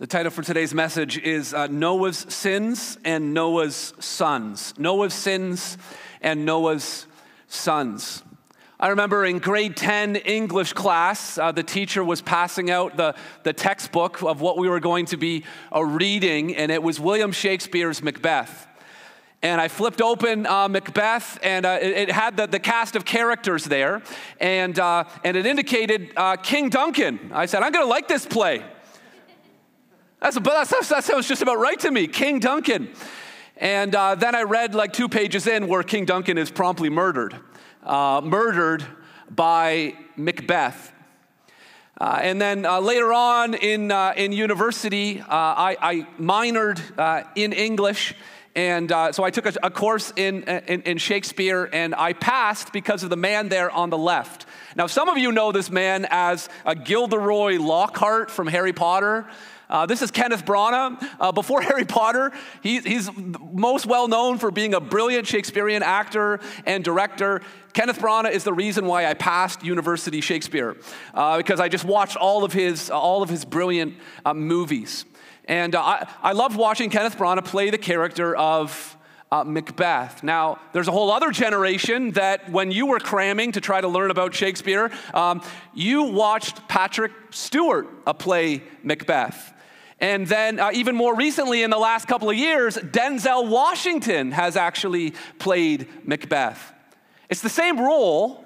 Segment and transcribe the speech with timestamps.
[0.00, 4.74] The title for today's message is uh, Noah's Sins and Noah's Sons.
[4.76, 5.78] Noah's Sins
[6.20, 7.06] and Noah's
[7.46, 8.24] Sons.
[8.80, 13.52] I remember in grade 10 English class, uh, the teacher was passing out the, the
[13.52, 18.02] textbook of what we were going to be uh, reading, and it was William Shakespeare's
[18.02, 18.66] Macbeth.
[19.42, 23.04] And I flipped open uh, Macbeth, and uh, it, it, had the, the cast of
[23.04, 24.02] characters there,
[24.40, 27.30] and, uh, and it indicated uh, King Duncan.
[27.32, 28.64] I said, I'm going to like this play.
[30.24, 30.38] That's,
[30.70, 32.88] that's, that sounds just about right to me, King Duncan.
[33.58, 37.36] And uh, then I read like two pages in where King Duncan is promptly murdered,
[37.82, 38.86] uh, murdered
[39.30, 40.92] by Macbeth.
[42.00, 46.80] Uh, and then uh, later on in, uh, in university, uh, I, I, minored
[47.36, 48.14] in English.
[48.56, 53.02] And so I took a, a course in, in, in Shakespeare and I passed because
[53.02, 54.46] of the man there on the left.
[54.74, 59.28] Now, some of you know this man as a Gilderoy Lockhart from Harry Potter.
[59.68, 61.02] Uh, this is Kenneth Branagh.
[61.18, 62.32] Uh, before Harry Potter,
[62.62, 67.40] he, he's most well known for being a brilliant Shakespearean actor and director.
[67.72, 70.76] Kenneth Branagh is the reason why I passed University Shakespeare,
[71.12, 75.04] uh, because I just watched all of his, all of his brilliant uh, movies.
[75.46, 78.96] And uh, I, I loved watching Kenneth Branagh play the character of
[79.34, 80.22] uh, Macbeth.
[80.22, 84.12] Now, there's a whole other generation that when you were cramming to try to learn
[84.12, 85.42] about Shakespeare, um,
[85.74, 89.52] you watched Patrick Stewart uh, play Macbeth.
[89.98, 94.56] And then, uh, even more recently, in the last couple of years, Denzel Washington has
[94.56, 96.72] actually played Macbeth.
[97.28, 98.44] It's the same role,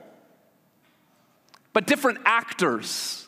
[1.75, 3.27] but different actors.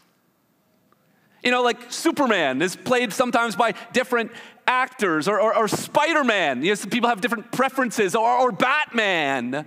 [1.42, 4.30] You know, like Superman is played sometimes by different
[4.70, 6.62] actors, or, or, or Spider Man.
[6.62, 9.66] You Yes, people have different preferences, or, or Batman.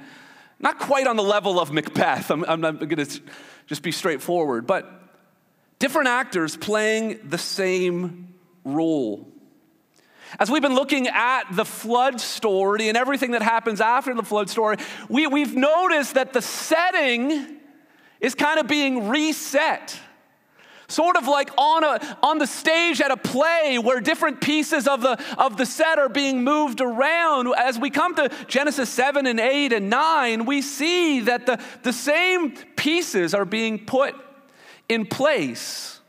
[0.59, 2.31] Not quite on the level of Macbeth.
[2.31, 3.21] I'm, I'm not going to
[3.67, 4.89] just be straightforward, but
[5.77, 9.27] different actors playing the same role.
[10.39, 14.49] As we've been looking at the flood story and everything that happens after the flood
[14.49, 14.77] story,
[15.09, 17.57] we, we've noticed that the setting
[18.21, 19.99] is kind of being reset.
[20.93, 25.01] Sort of like on, a, on the stage at a play where different pieces of
[25.01, 27.51] the, of the set are being moved around.
[27.57, 31.91] As we come to Genesis 7 and 8 and 9, we see that the, the
[31.91, 34.13] same pieces are being put
[34.87, 35.99] in place.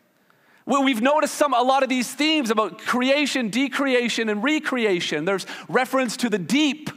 [0.66, 5.24] We've noticed some, a lot of these themes about creation, decreation, and recreation.
[5.24, 6.90] There's reference to the deep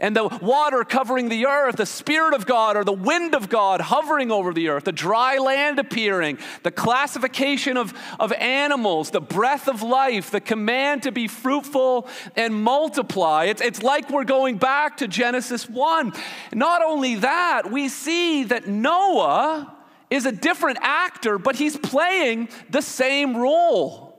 [0.00, 3.82] and the water covering the earth, the Spirit of God or the wind of God
[3.82, 9.68] hovering over the earth, the dry land appearing, the classification of, of animals, the breath
[9.68, 13.44] of life, the command to be fruitful and multiply.
[13.44, 16.14] It's, it's like we're going back to Genesis 1.
[16.54, 19.76] Not only that, we see that Noah
[20.08, 24.09] is a different actor, but he's playing the same role.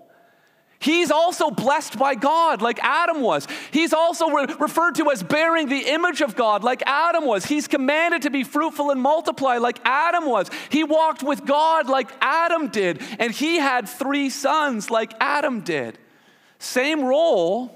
[0.81, 3.47] He's also blessed by God, like Adam was.
[3.69, 7.45] He's also re- referred to as bearing the image of God, like Adam was.
[7.45, 10.49] He's commanded to be fruitful and multiply, like Adam was.
[10.69, 12.99] He walked with God, like Adam did.
[13.19, 15.99] And he had three sons, like Adam did.
[16.57, 17.71] Same role,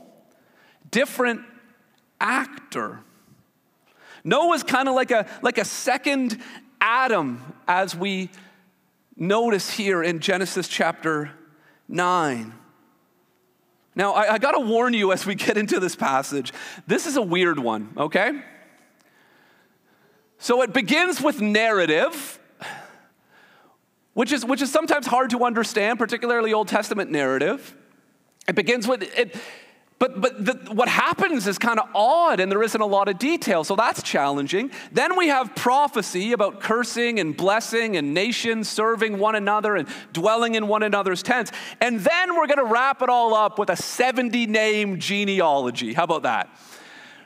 [0.90, 1.42] different
[2.20, 3.02] actor.
[4.24, 6.42] Noah's kind of like a, like a second
[6.82, 8.32] Adam, as we
[9.16, 11.30] notice here in Genesis chapter
[11.88, 12.65] 9.
[13.96, 16.52] Now, I, I got to warn you as we get into this passage,
[16.86, 18.42] this is a weird one, okay?
[20.38, 22.40] So it begins with narrative,
[24.14, 27.76] which is, which is sometimes hard to understand, particularly Old Testament narrative.
[28.48, 29.36] It begins with, it,
[29.98, 33.18] but, but the, what happens is kind of odd and there isn't a lot of
[33.18, 34.72] detail, so that's challenging.
[34.92, 40.56] Then we have prophecy about cursing and blessing and nations serving one another and dwelling
[40.56, 41.52] in one another's tents.
[41.80, 45.94] And then we're going to wrap it all up with a 70 name genealogy.
[45.94, 46.50] How about that?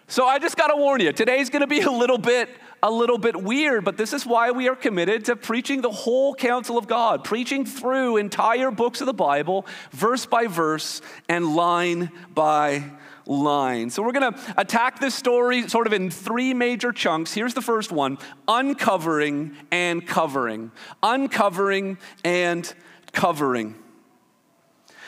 [0.08, 2.50] So I just got to warn you, today's going to be a little bit
[2.82, 6.34] a little bit weird, but this is why we are committed to preaching the whole
[6.34, 12.12] counsel of God, preaching through entire books of the Bible, verse by verse and line
[12.34, 12.84] by
[13.26, 13.90] line.
[13.90, 17.34] So we're going to attack this story sort of in three major chunks.
[17.34, 18.18] Here's the first one
[18.48, 20.72] uncovering and covering.
[21.04, 22.74] Uncovering and
[23.14, 23.76] covering.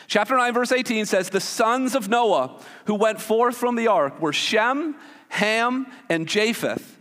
[0.08, 4.22] Chapter 9, verse 18 says, The sons of Noah who went forth from the ark
[4.22, 4.96] were Shem,
[5.30, 6.98] Ham, and Japheth.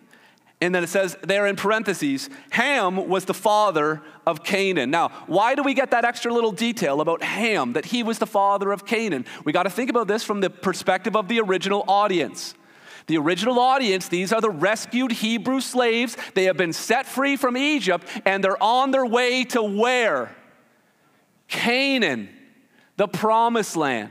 [0.60, 4.90] And then it says there in parentheses, Ham was the father of Canaan.
[4.90, 8.26] Now, why do we get that extra little detail about Ham, that he was the
[8.26, 9.24] father of Canaan?
[9.44, 12.54] We got to think about this from the perspective of the original audience.
[13.06, 16.16] The original audience, these are the rescued Hebrew slaves.
[16.34, 20.36] They have been set free from Egypt and they're on their way to where?
[21.48, 22.28] Canaan
[23.00, 24.10] the promised land.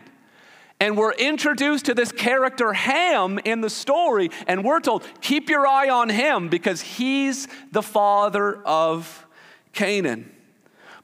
[0.80, 5.68] And we're introduced to this character Ham in the story, and we're told, keep your
[5.68, 9.28] eye on him because he's the father of
[9.74, 10.32] Canaan.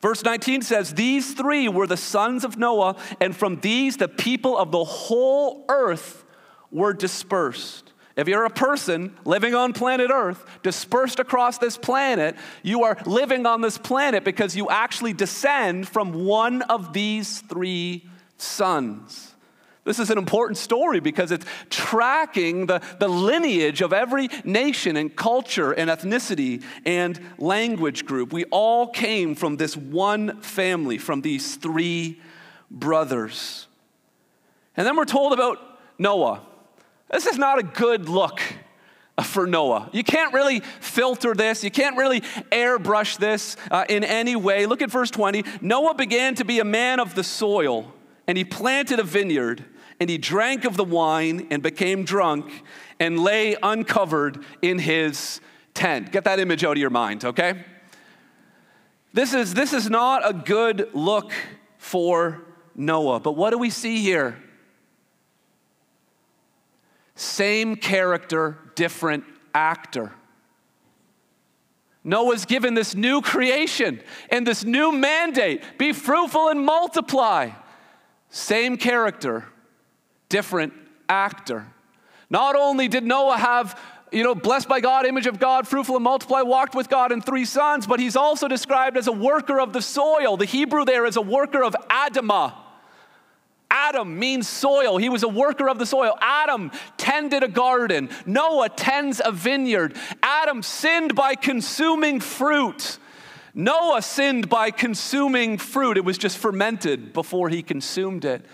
[0.02, 4.58] Verse 19 says, These three were the sons of Noah, and from these the people
[4.58, 6.24] of the whole earth
[6.72, 7.92] were dispersed.
[8.16, 13.46] If you're a person living on planet Earth, dispersed across this planet, you are living
[13.46, 18.08] on this planet because you actually descend from one of these three
[18.38, 19.35] sons.
[19.86, 25.16] This is an important story because it's tracking the, the lineage of every nation and
[25.16, 28.34] culture and ethnicity and language group.
[28.34, 32.20] We all came from this one family, from these three
[32.72, 33.68] brothers.
[34.76, 35.60] And then we're told about
[36.00, 36.42] Noah.
[37.12, 38.42] This is not a good look
[39.24, 39.92] for Noah.
[39.94, 42.22] You can't really filter this, you can't really
[42.52, 44.66] airbrush this uh, in any way.
[44.66, 45.44] Look at verse 20.
[45.62, 47.94] Noah began to be a man of the soil,
[48.28, 49.64] and he planted a vineyard
[50.00, 52.64] and he drank of the wine and became drunk
[53.00, 55.40] and lay uncovered in his
[55.74, 56.12] tent.
[56.12, 57.64] Get that image out of your mind, okay?
[59.14, 61.32] This is, this is not a good look
[61.78, 62.42] for
[62.76, 63.20] Noah.
[63.20, 64.38] But what do we see here?
[67.16, 70.12] Same character, different actor.
[72.04, 77.50] Noah's given this new creation and this new mandate be fruitful and multiply.
[78.30, 79.46] Same character,
[80.30, 80.74] different
[81.08, 81.68] actor.
[82.30, 83.80] Not only did Noah have,
[84.12, 87.24] you know, blessed by God, image of God, fruitful and multiply, walked with God, and
[87.24, 90.38] three sons, but he's also described as a worker of the soil.
[90.38, 92.54] The Hebrew there is a worker of Adamah.
[93.70, 94.98] Adam means soil.
[94.98, 96.18] He was a worker of the soil.
[96.22, 98.10] Adam tended a garden.
[98.26, 99.96] Noah tends a vineyard.
[100.24, 103.00] Adam sinned by consuming fruit.
[103.54, 105.98] Noah sinned by consuming fruit.
[105.98, 108.46] It was just fermented before he consumed it.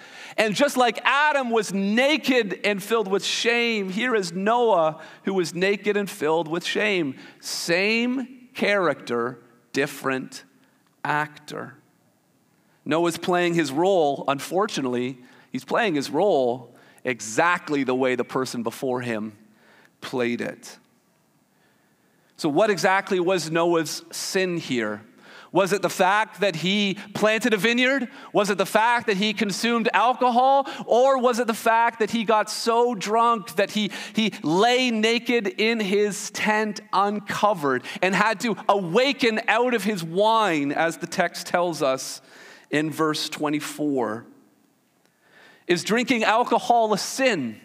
[0.41, 5.53] And just like Adam was naked and filled with shame, here is Noah who was
[5.53, 7.15] naked and filled with shame.
[7.39, 9.37] Same character,
[9.71, 10.43] different
[11.05, 11.75] actor.
[12.85, 15.19] Noah's playing his role, unfortunately,
[15.51, 16.73] he's playing his role
[17.03, 19.37] exactly the way the person before him
[20.01, 20.79] played it.
[22.37, 25.03] So, what exactly was Noah's sin here?
[25.51, 28.07] Was it the fact that he planted a vineyard?
[28.31, 30.67] Was it the fact that he consumed alcohol?
[30.85, 35.47] Or was it the fact that he got so drunk that he, he lay naked
[35.47, 41.47] in his tent uncovered and had to awaken out of his wine, as the text
[41.47, 42.21] tells us
[42.69, 44.25] in verse 24?
[45.67, 47.59] Is drinking alcohol a sin?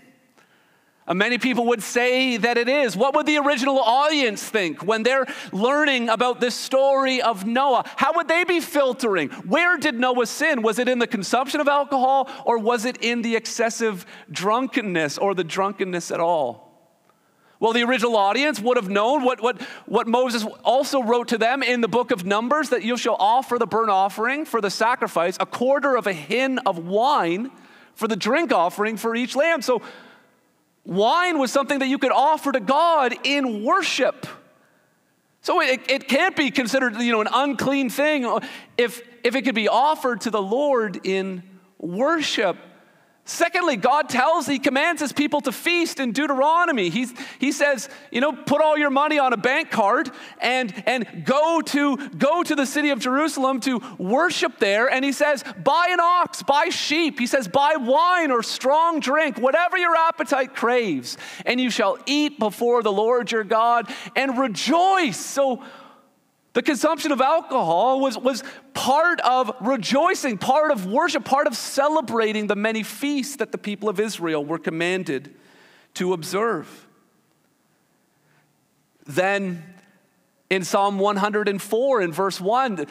[1.08, 2.96] Uh, many people would say that it is.
[2.96, 7.84] What would the original audience think when they're learning about this story of Noah?
[7.96, 9.28] How would they be filtering?
[9.28, 10.62] Where did Noah sin?
[10.62, 15.34] Was it in the consumption of alcohol or was it in the excessive drunkenness or
[15.34, 16.66] the drunkenness at all?
[17.58, 21.62] Well, the original audience would have known what, what, what Moses also wrote to them
[21.62, 25.38] in the book of Numbers that you shall offer the burnt offering for the sacrifice,
[25.40, 27.50] a quarter of a hin of wine
[27.94, 29.62] for the drink offering for each lamb.
[29.62, 29.80] So,
[30.86, 34.26] Wine was something that you could offer to God in worship.
[35.42, 38.24] So it, it can't be considered you know, an unclean thing
[38.78, 41.42] if, if it could be offered to the Lord in
[41.78, 42.56] worship.
[43.28, 46.90] Secondly, God tells, He commands His people to feast in Deuteronomy.
[46.90, 51.24] He's, he says, you know, put all your money on a bank card and, and
[51.24, 54.88] go, to, go to the city of Jerusalem to worship there.
[54.88, 57.18] And He says, buy an ox, buy sheep.
[57.18, 62.38] He says, buy wine or strong drink, whatever your appetite craves, and you shall eat
[62.38, 65.18] before the Lord your God and rejoice.
[65.18, 65.64] So,
[66.56, 72.46] the consumption of alcohol was, was part of rejoicing, part of worship, part of celebrating
[72.46, 75.34] the many feasts that the people of Israel were commanded
[75.92, 76.86] to observe.
[79.04, 79.62] Then
[80.48, 82.86] in Psalm 104, in verse 1,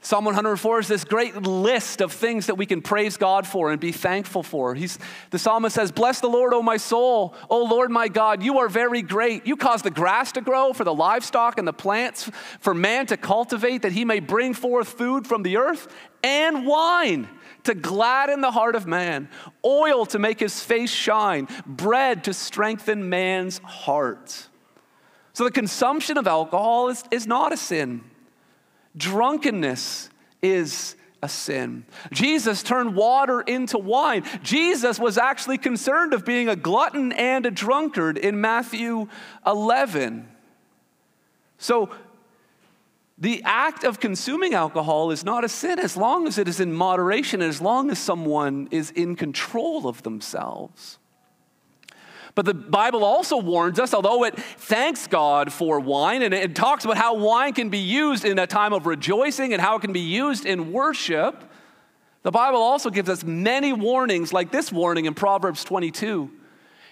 [0.00, 3.80] Psalm 104 is this great list of things that we can praise God for and
[3.80, 4.74] be thankful for.
[4.74, 4.98] He's,
[5.30, 7.34] the psalmist says, Bless the Lord, O my soul.
[7.50, 9.46] O Lord my God, you are very great.
[9.46, 13.16] You cause the grass to grow for the livestock and the plants for man to
[13.16, 15.88] cultivate, that he may bring forth food from the earth,
[16.22, 17.28] and wine
[17.64, 19.28] to gladden the heart of man,
[19.64, 24.48] oil to make his face shine, bread to strengthen man's heart.
[25.32, 28.02] So the consumption of alcohol is, is not a sin.
[28.98, 30.10] Drunkenness
[30.42, 31.84] is a sin.
[32.12, 34.24] Jesus turned water into wine.
[34.42, 39.08] Jesus was actually concerned of being a glutton and a drunkard in Matthew
[39.46, 40.28] 11.
[41.58, 41.90] So
[43.20, 46.72] The act of consuming alcohol is not a sin as long as it is in
[46.72, 50.98] moderation as long as someone is in control of themselves.
[52.38, 56.84] But the Bible also warns us, although it thanks God for wine and it talks
[56.84, 59.92] about how wine can be used in a time of rejoicing and how it can
[59.92, 61.42] be used in worship,
[62.22, 66.30] the Bible also gives us many warnings, like this warning in Proverbs 22.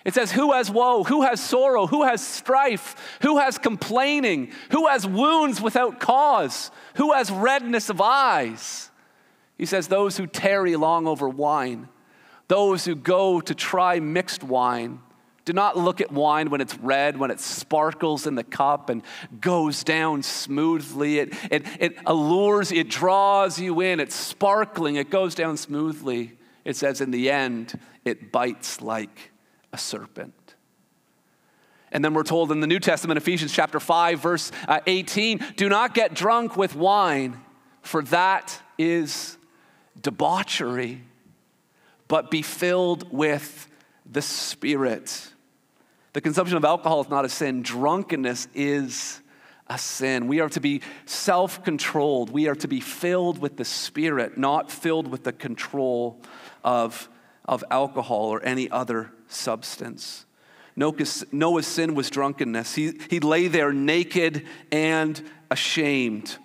[0.04, 1.04] It says, Who has woe?
[1.04, 1.86] Who has sorrow?
[1.86, 2.96] Who has strife?
[3.22, 4.50] Who has complaining?
[4.72, 6.72] Who has wounds without cause?
[6.96, 8.90] Who has redness of eyes?
[9.56, 11.86] He says, Those who tarry long over wine,
[12.48, 15.02] those who go to try mixed wine,
[15.46, 19.02] do not look at wine when it's red, when it sparkles in the cup and
[19.40, 21.20] goes down smoothly.
[21.20, 26.36] It, it, it allures, it draws you in, it's sparkling, it goes down smoothly.
[26.64, 29.30] It says, in the end, it bites like
[29.72, 30.34] a serpent.
[31.92, 35.68] And then we're told in the New Testament, Ephesians chapter 5, verse uh, 18, do
[35.68, 37.40] not get drunk with wine,
[37.82, 39.38] for that is
[40.02, 41.02] debauchery,
[42.08, 43.68] but be filled with
[44.04, 45.34] the Spirit.
[46.16, 49.20] The consumption of alcohol is not a sin, drunkenness is
[49.66, 50.28] a sin.
[50.28, 52.30] We are to be self controlled.
[52.30, 56.18] We are to be filled with the Spirit, not filled with the control
[56.64, 57.10] of,
[57.44, 60.24] of alcohol or any other substance.
[60.74, 62.74] Noah's sin was drunkenness.
[62.74, 66.38] He, he lay there naked and ashamed.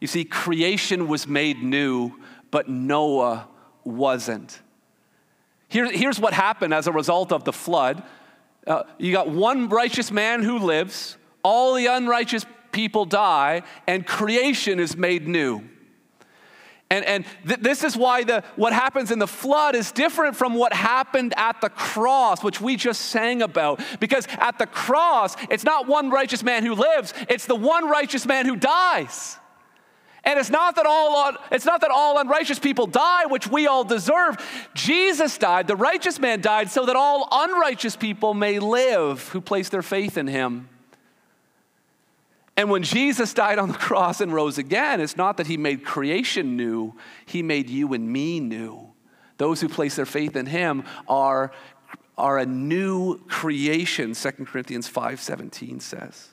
[0.00, 2.12] You see, creation was made new,
[2.52, 3.48] but Noah
[3.82, 4.60] wasn't.
[5.66, 8.04] Here, here's what happened as a result of the flood
[8.66, 14.80] uh, you got one righteous man who lives, all the unrighteous people die, and creation
[14.80, 15.62] is made new.
[16.90, 20.54] And, and th- this is why the, what happens in the flood is different from
[20.54, 23.80] what happened at the cross, which we just sang about.
[24.00, 28.26] Because at the cross, it's not one righteous man who lives, it's the one righteous
[28.26, 29.38] man who dies.
[30.24, 33.84] And it's not that all it's not that all unrighteous people die, which we all
[33.84, 34.36] deserve.
[34.74, 39.68] Jesus died, the righteous man died, so that all unrighteous people may live who place
[39.68, 40.68] their faith in him.
[42.56, 45.84] And when Jesus died on the cross and rose again, it's not that he made
[45.84, 46.94] creation new,
[47.26, 48.92] he made you and me new.
[49.38, 51.50] Those who place their faith in him are,
[52.16, 56.28] are a new creation, 2 Corinthians 5:17 says.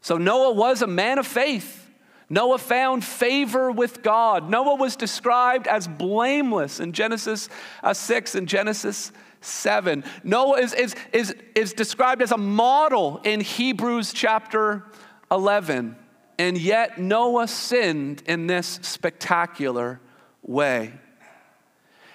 [0.00, 1.87] So Noah was a man of faith.
[2.30, 4.50] Noah found favor with God.
[4.50, 7.48] Noah was described as blameless in Genesis
[7.82, 10.04] uh, 6 and Genesis 7.
[10.22, 14.84] Noah is, is, is, is described as a model in Hebrews chapter
[15.30, 15.96] 11.
[16.38, 20.00] And yet, Noah sinned in this spectacular
[20.42, 20.92] way.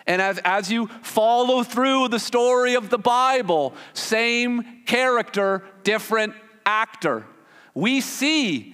[0.05, 6.33] And as, as you follow through the story of the Bible, same character, different
[6.65, 7.25] actor.
[7.73, 8.72] We see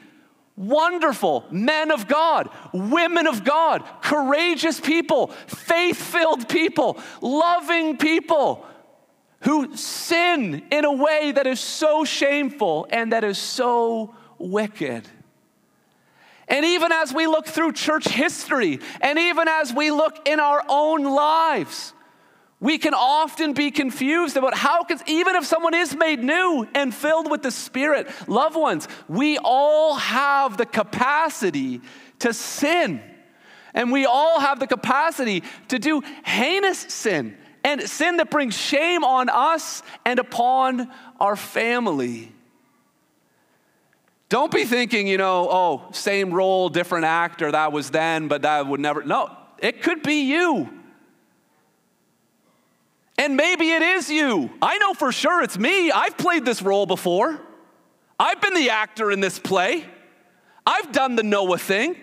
[0.60, 8.66] wonderful men of God, women of God, courageous people, faith filled people, loving people
[9.44, 15.08] who sin in a way that is so shameful and that is so wicked.
[16.50, 20.64] And even as we look through church history, and even as we look in our
[20.68, 21.94] own lives,
[22.60, 26.94] we can often be confused about how, can even if someone is made new and
[26.94, 31.82] filled with the Spirit, loved ones, we all have the capacity
[32.20, 33.02] to sin.
[33.74, 39.04] And we all have the capacity to do heinous sin and sin that brings shame
[39.04, 42.34] on us and upon our family.
[44.28, 48.68] Don't be thinking, you know, oh, same role, different actor, that was then, but that
[48.68, 49.04] would never.
[49.04, 50.79] No, it could be you.
[53.20, 54.50] And maybe it is you.
[54.62, 55.92] I know for sure it's me.
[55.92, 57.38] I've played this role before.
[58.18, 59.86] I've been the actor in this play.
[60.66, 61.98] I've done the Noah thing.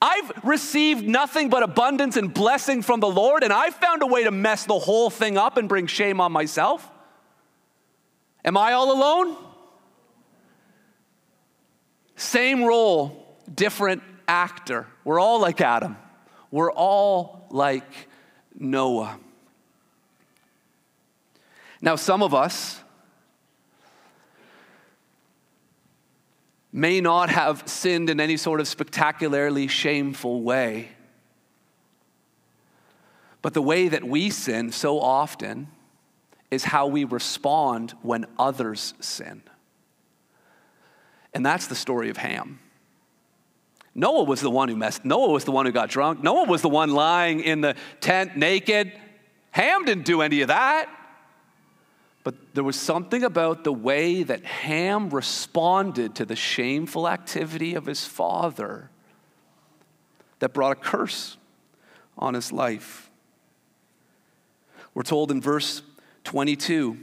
[0.00, 4.22] I've received nothing but abundance and blessing from the Lord, and I've found a way
[4.22, 6.88] to mess the whole thing up and bring shame on myself.
[8.44, 9.36] Am I all alone?
[12.14, 14.86] Same role, different actor.
[15.04, 15.96] We're all like Adam.
[16.52, 17.92] We're all like
[18.54, 19.18] Noah.
[21.80, 22.82] Now, some of us
[26.72, 30.90] may not have sinned in any sort of spectacularly shameful way.
[33.42, 35.68] But the way that we sin so often
[36.50, 39.42] is how we respond when others sin.
[41.32, 42.58] And that's the story of Ham.
[43.94, 45.04] Noah was the one who messed.
[45.04, 46.22] Noah was the one who got drunk.
[46.22, 48.92] Noah was the one lying in the tent naked.
[49.52, 50.88] Ham didn't do any of that.
[52.22, 57.86] But there was something about the way that Ham responded to the shameful activity of
[57.86, 58.90] his father
[60.40, 61.36] that brought a curse
[62.18, 63.10] on his life.
[64.94, 65.82] We're told in verse
[66.24, 66.98] 22,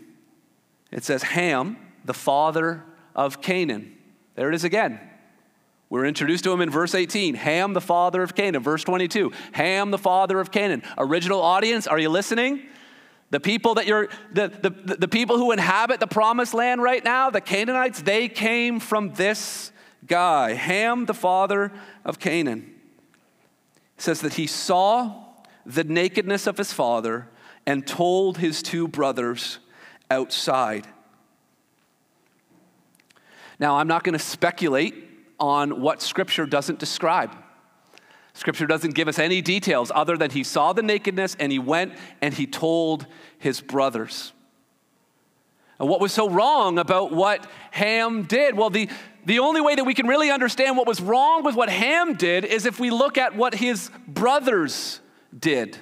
[0.92, 2.84] it says, Ham, the father
[3.16, 3.96] of Canaan.
[4.36, 5.00] There it is again.
[5.90, 7.36] We're introduced to him in verse 18.
[7.36, 8.62] Ham, the father of Canaan.
[8.62, 9.32] Verse 22.
[9.54, 10.84] Ham, the father of Canaan.
[10.98, 12.62] Original audience, are you listening?
[13.30, 17.30] The people that you're, the, the, the people who inhabit the promised land right now,
[17.30, 19.72] the Canaanites, they came from this
[20.06, 21.74] guy, Ham, the father
[22.06, 22.74] of Canaan.
[23.98, 25.26] It says that he saw
[25.66, 27.28] the nakedness of his father
[27.66, 29.60] and told his two brothers
[30.10, 30.88] outside.
[33.60, 35.04] Now, I'm not going to speculate
[35.40, 37.36] on what Scripture doesn't describe.
[38.38, 41.94] Scripture doesn't give us any details other than he saw the nakedness and he went
[42.22, 43.08] and he told
[43.40, 44.32] his brothers.
[45.80, 48.56] And what was so wrong about what Ham did?
[48.56, 48.90] Well, the,
[49.26, 52.46] the only way that we can really understand what was wrong with what Ham did
[52.46, 55.02] is if we look at what his brothers
[55.38, 55.76] did.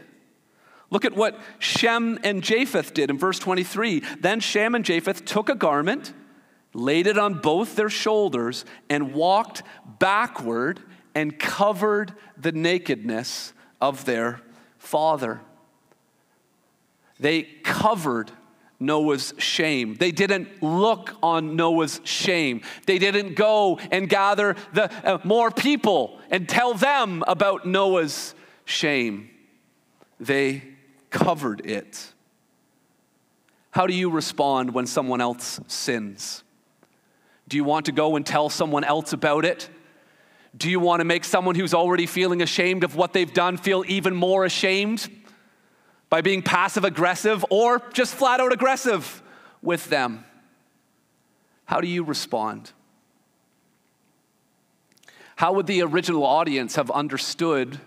[0.89, 4.01] Look at what Shem and Japheth did in verse 23.
[4.21, 6.13] Then Shem and Japheth took a garment,
[6.73, 9.61] laid it on both their shoulders, and walked
[9.99, 10.79] backward
[11.15, 14.41] and covered the nakedness of their
[14.77, 15.41] father.
[17.19, 18.31] They covered
[18.79, 19.95] Noah's shame.
[19.95, 22.61] They didn't look on Noah's shame.
[22.85, 29.29] They didn't go and gather the, uh, more people and tell them about Noah's shame.
[30.19, 30.63] They
[31.09, 32.13] covered it.
[33.71, 36.43] How do you respond when someone else sins?
[37.47, 39.69] Do you want to go and tell someone else about it?
[40.55, 43.83] Do you want to make someone who's already feeling ashamed of what they've done feel
[43.87, 45.09] even more ashamed
[46.09, 49.21] by being passive aggressive or just flat out aggressive
[49.61, 50.23] with them?
[51.65, 52.71] How do you respond?
[55.35, 57.79] How would the original audience have understood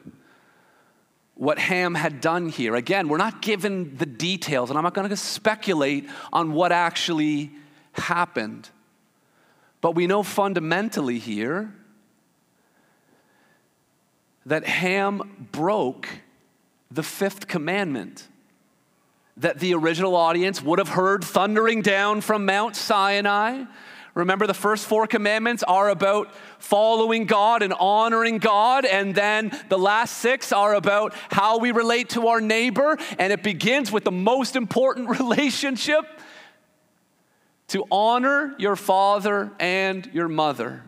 [1.35, 2.75] what Ham had done here?
[2.75, 7.53] Again, we're not given the details, and I'm not going to speculate on what actually
[7.93, 8.69] happened.
[9.81, 11.73] But we know fundamentally here
[14.49, 16.09] that Ham broke
[16.91, 18.27] the fifth commandment
[19.37, 23.65] that the original audience would have heard thundering down from Mount Sinai.
[24.15, 29.79] Remember, the first four commandments are about following God and honoring God, and then the
[29.79, 34.11] last six are about how we relate to our neighbor, and it begins with the
[34.11, 36.05] most important relationship
[37.69, 40.88] to honor your father and your mother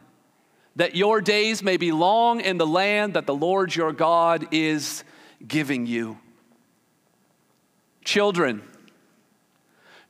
[0.81, 5.05] that your days may be long in the land that the Lord your God is
[5.47, 6.19] giving you.
[8.03, 8.63] Children,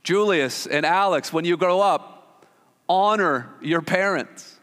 [0.05, 2.47] Julius and Alex, when you grow up,
[2.89, 4.61] honor your parents.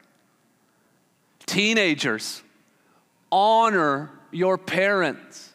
[1.45, 2.41] Teenagers,
[3.29, 5.51] honor your parents.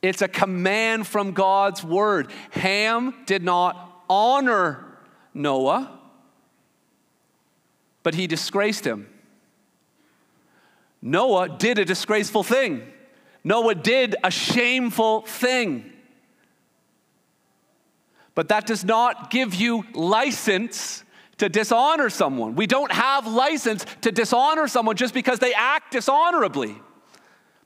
[0.00, 2.32] It's a command from God's word.
[2.52, 4.82] Ham did not honor
[5.34, 6.00] Noah,
[8.02, 9.11] but he disgraced him.
[11.02, 12.82] Noah did a disgraceful thing.
[13.42, 15.92] Noah did a shameful thing.
[18.34, 21.04] But that does not give you license
[21.38, 22.54] to dishonor someone.
[22.54, 26.76] We don't have license to dishonor someone just because they act dishonorably.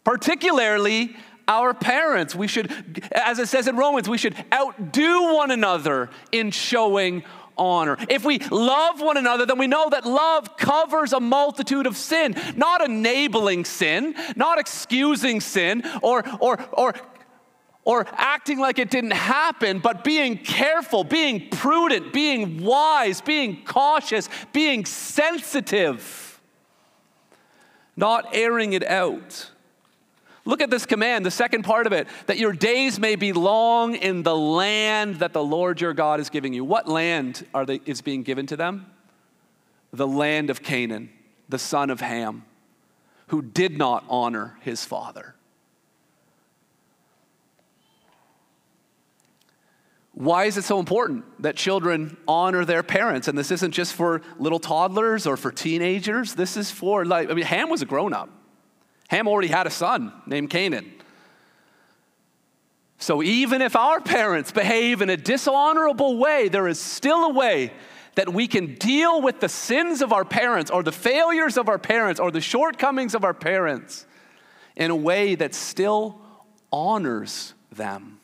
[0.02, 1.14] Particularly
[1.48, 2.34] our parents.
[2.34, 2.72] We should,
[3.12, 7.22] as it says in Romans, we should outdo one another in showing
[7.58, 7.96] honor.
[8.08, 12.36] If we love one another, then we know that love covers a multitude of sin,
[12.56, 16.94] not enabling sin, not excusing sin, or, or, or,
[17.84, 24.28] or acting like it didn't happen, but being careful, being prudent, being wise, being cautious,
[24.52, 26.40] being sensitive,
[27.96, 29.50] not airing it out.
[30.46, 33.96] Look at this command, the second part of it, that your days may be long
[33.96, 36.64] in the land that the Lord your God is giving you.
[36.64, 38.86] What land are they, is being given to them?
[39.92, 41.10] The land of Canaan,
[41.48, 42.44] the son of Ham,
[43.26, 45.34] who did not honor his father.
[50.12, 53.26] Why is it so important that children honor their parents?
[53.26, 56.34] And this isn't just for little toddlers or for teenagers.
[56.34, 58.30] This is for, like, I mean, Ham was a grown up.
[59.08, 60.92] Ham already had a son named Canaan.
[62.98, 67.72] So even if our parents behave in a dishonorable way, there is still a way
[68.14, 71.78] that we can deal with the sins of our parents or the failures of our
[71.78, 74.06] parents or the shortcomings of our parents
[74.74, 76.20] in a way that still
[76.72, 78.18] honors them.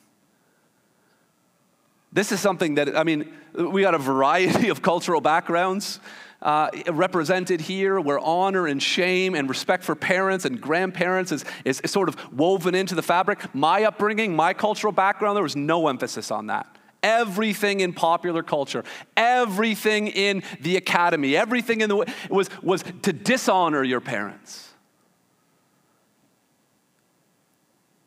[2.13, 6.01] This is something that, I mean, we got a variety of cultural backgrounds.
[6.43, 11.81] Uh, represented here, where honor and shame and respect for parents and grandparents is, is,
[11.83, 13.39] is, sort of woven into the fabric.
[13.55, 16.67] My upbringing, my cultural background, there was no emphasis on that.
[17.01, 18.83] Everything in popular culture,
[19.17, 24.73] everything in the academy, everything in the was, was to dishonor your parents.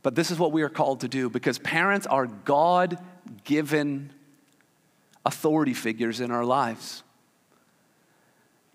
[0.06, 3.00] But this is what we are called to do because parents are God
[3.46, 4.12] given
[5.26, 7.02] authority figures in our lives.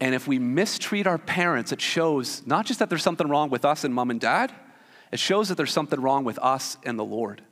[0.01, 3.65] And if we mistreat our parents, it shows not just that there's something wrong with
[3.65, 4.53] us and mom and dad,
[5.13, 7.43] it shows that there's something wrong with us and the Lord.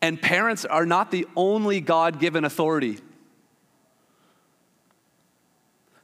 [0.00, 2.98] And parents are not the only God given authority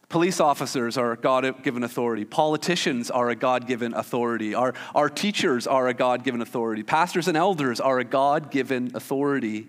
[0.08, 2.24] Police officers are a God given authority.
[2.24, 4.54] Politicians are a God given authority.
[4.54, 6.82] Our, our teachers are a God given authority.
[6.82, 9.66] Pastors and elders are a God given authority.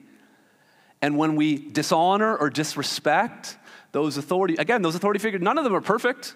[1.01, 3.57] And when we dishonor or disrespect
[3.91, 6.35] those authority, again, those authority figures, none of them are perfect.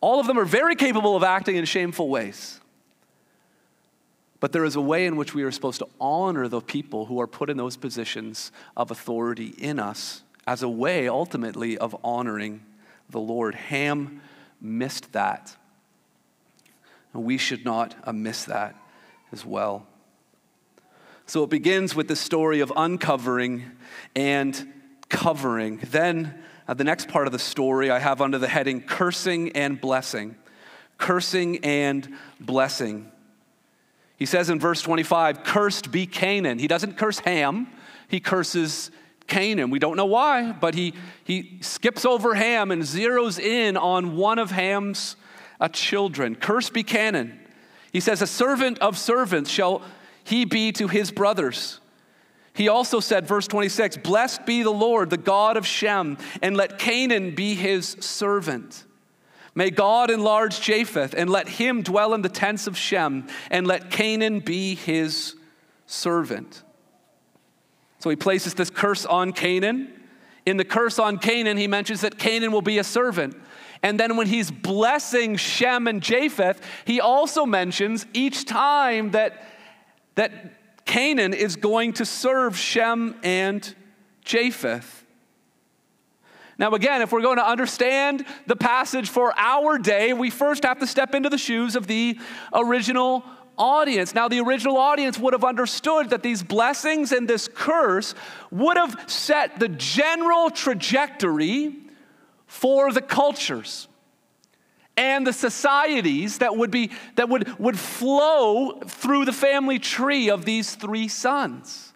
[0.00, 2.60] All of them are very capable of acting in shameful ways.
[4.40, 7.20] But there is a way in which we are supposed to honor the people who
[7.20, 12.62] are put in those positions of authority in us as a way ultimately of honoring
[13.08, 13.54] the Lord.
[13.54, 14.20] Ham
[14.60, 15.56] missed that.
[17.14, 18.76] And we should not miss that
[19.32, 19.86] as well.
[21.26, 23.64] So it begins with the story of uncovering
[24.14, 24.70] and
[25.14, 25.78] covering.
[25.90, 26.34] Then,
[26.66, 30.34] uh, the next part of the story I have under the heading cursing and blessing.
[30.98, 32.08] Cursing and
[32.40, 33.10] blessing.
[34.16, 36.58] He says in verse 25, Cursed be Canaan.
[36.58, 37.68] He doesn't curse Ham,
[38.08, 38.90] he curses
[39.26, 39.70] Canaan.
[39.70, 44.38] We don't know why, but he, he skips over Ham and zeroes in on one
[44.38, 45.16] of Ham's
[45.60, 46.34] uh, children.
[46.34, 47.38] Cursed be Canaan.
[47.92, 49.82] He says, A servant of servants shall
[50.24, 51.78] he be to his brothers.
[52.54, 56.78] He also said, verse 26, Blessed be the Lord, the God of Shem, and let
[56.78, 58.84] Canaan be his servant.
[59.56, 63.90] May God enlarge Japheth, and let him dwell in the tents of Shem, and let
[63.90, 65.34] Canaan be his
[65.86, 66.62] servant.
[67.98, 69.92] So he places this curse on Canaan.
[70.46, 73.36] In the curse on Canaan, he mentions that Canaan will be a servant.
[73.82, 79.42] And then when he's blessing Shem and Japheth, he also mentions each time that,
[80.14, 80.32] that
[80.84, 83.74] Canaan is going to serve Shem and
[84.24, 85.04] Japheth.
[86.56, 90.78] Now, again, if we're going to understand the passage for our day, we first have
[90.78, 92.18] to step into the shoes of the
[92.52, 93.24] original
[93.58, 94.14] audience.
[94.14, 98.14] Now, the original audience would have understood that these blessings and this curse
[98.50, 101.76] would have set the general trajectory
[102.46, 103.88] for the cultures
[104.96, 110.44] and the societies that would be that would, would flow through the family tree of
[110.44, 111.92] these three sons.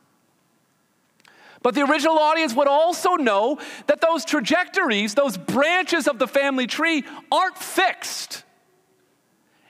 [1.63, 6.67] But the original audience would also know that those trajectories, those branches of the family
[6.67, 8.45] tree, aren't fixed.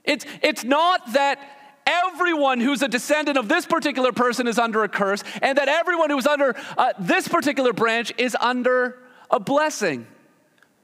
[0.05, 1.39] It's, it's not that
[1.87, 6.11] everyone who's a descendant of this particular person is under a curse, and that everyone
[6.11, 8.99] who's under uh, this particular branch is under
[9.31, 10.07] a blessing.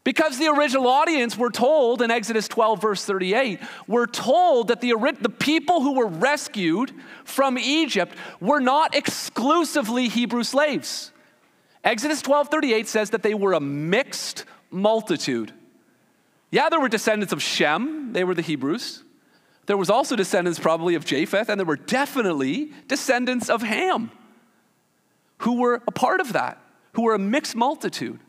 [0.05, 4.93] Because the original audience were told in Exodus 12, verse 38, were told that the,
[5.21, 6.93] the people who were rescued
[7.25, 11.11] from Egypt were not exclusively Hebrew slaves.
[11.83, 15.53] Exodus 12, 38 says that they were a mixed multitude.
[16.51, 19.03] Yeah, there were descendants of Shem, they were the Hebrews.
[19.67, 24.11] There was also descendants probably of Japheth, and there were definitely descendants of Ham
[25.38, 26.61] who were a part of that,
[26.93, 28.21] who were a mixed multitude.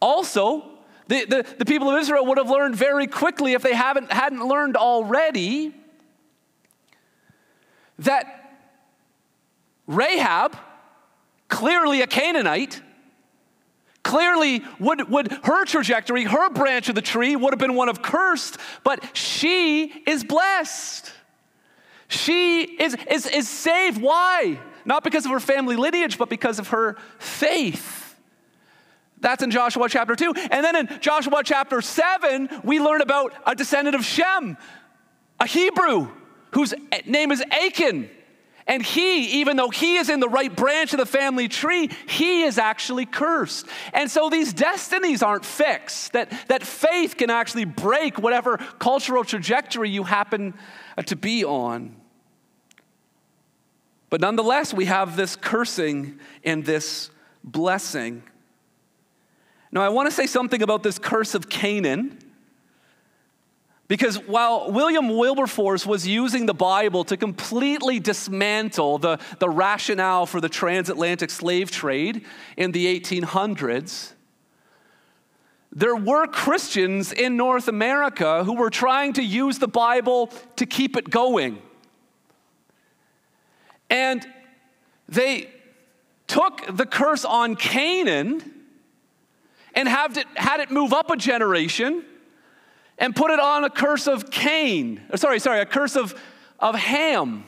[0.00, 0.71] Also,
[1.12, 4.46] the, the, the people of Israel would have learned very quickly, if they haven't, hadn't
[4.46, 5.74] learned already,
[7.98, 8.56] that
[9.86, 10.56] Rahab,
[11.48, 12.80] clearly a Canaanite,
[14.04, 18.02] Clearly, would, would her trajectory, her branch of the tree, would have been one of
[18.02, 21.12] cursed, but she is blessed.
[22.08, 24.02] She is, is, is saved.
[24.02, 24.58] Why?
[24.84, 28.11] Not because of her family lineage, but because of her faith.
[29.22, 30.34] That's in Joshua chapter 2.
[30.50, 34.56] And then in Joshua chapter 7, we learn about a descendant of Shem,
[35.40, 36.08] a Hebrew
[36.52, 36.74] whose
[37.06, 38.10] name is Achan.
[38.66, 42.42] And he, even though he is in the right branch of the family tree, he
[42.42, 43.66] is actually cursed.
[43.92, 49.90] And so these destinies aren't fixed, that, that faith can actually break whatever cultural trajectory
[49.90, 50.54] you happen
[50.96, 51.96] uh, to be on.
[54.10, 57.10] But nonetheless, we have this cursing and this
[57.42, 58.22] blessing.
[59.72, 62.18] Now, I want to say something about this curse of Canaan
[63.92, 70.40] Because while William Wilberforce was using the Bible to completely dismantle the, the rationale for
[70.40, 72.24] the transatlantic slave trade
[72.56, 74.12] in the 1800s,
[75.70, 80.96] there were Christians in North America who were trying to use the Bible to keep
[80.96, 81.60] it going.
[83.90, 84.26] And
[85.06, 85.50] they
[86.28, 88.51] took the curse on Canaan
[89.74, 92.04] and had it, had it move up a generation
[92.98, 95.00] and put it on a curse of Cain.
[95.16, 96.14] Sorry, sorry, a curse of,
[96.58, 97.44] of Ham.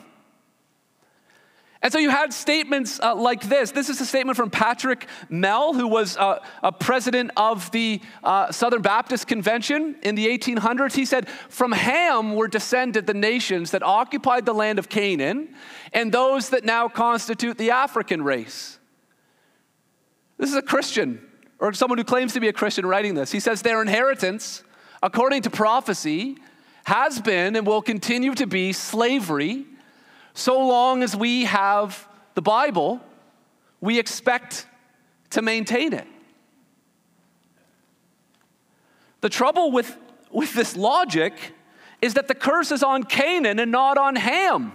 [1.84, 3.70] And so you had statements uh, like this.
[3.70, 8.50] This is a statement from Patrick Mell, who was uh, a president of the uh,
[8.50, 10.94] Southern Baptist Convention in the 1800s.
[10.94, 15.54] He said, From Ham were descended the nations that occupied the land of Canaan
[15.92, 18.78] and those that now constitute the African race.
[20.38, 21.20] This is a Christian,
[21.58, 23.32] or someone who claims to be a Christian writing this.
[23.32, 24.62] He says, Their inheritance,
[25.02, 26.36] according to prophecy,
[26.84, 29.66] has been and will continue to be slavery
[30.34, 33.00] so long as we have the Bible,
[33.80, 34.66] we expect
[35.30, 36.06] to maintain it.
[39.20, 39.96] The trouble with,
[40.30, 41.32] with this logic
[42.02, 44.72] is that the curse is on Canaan and not on Ham.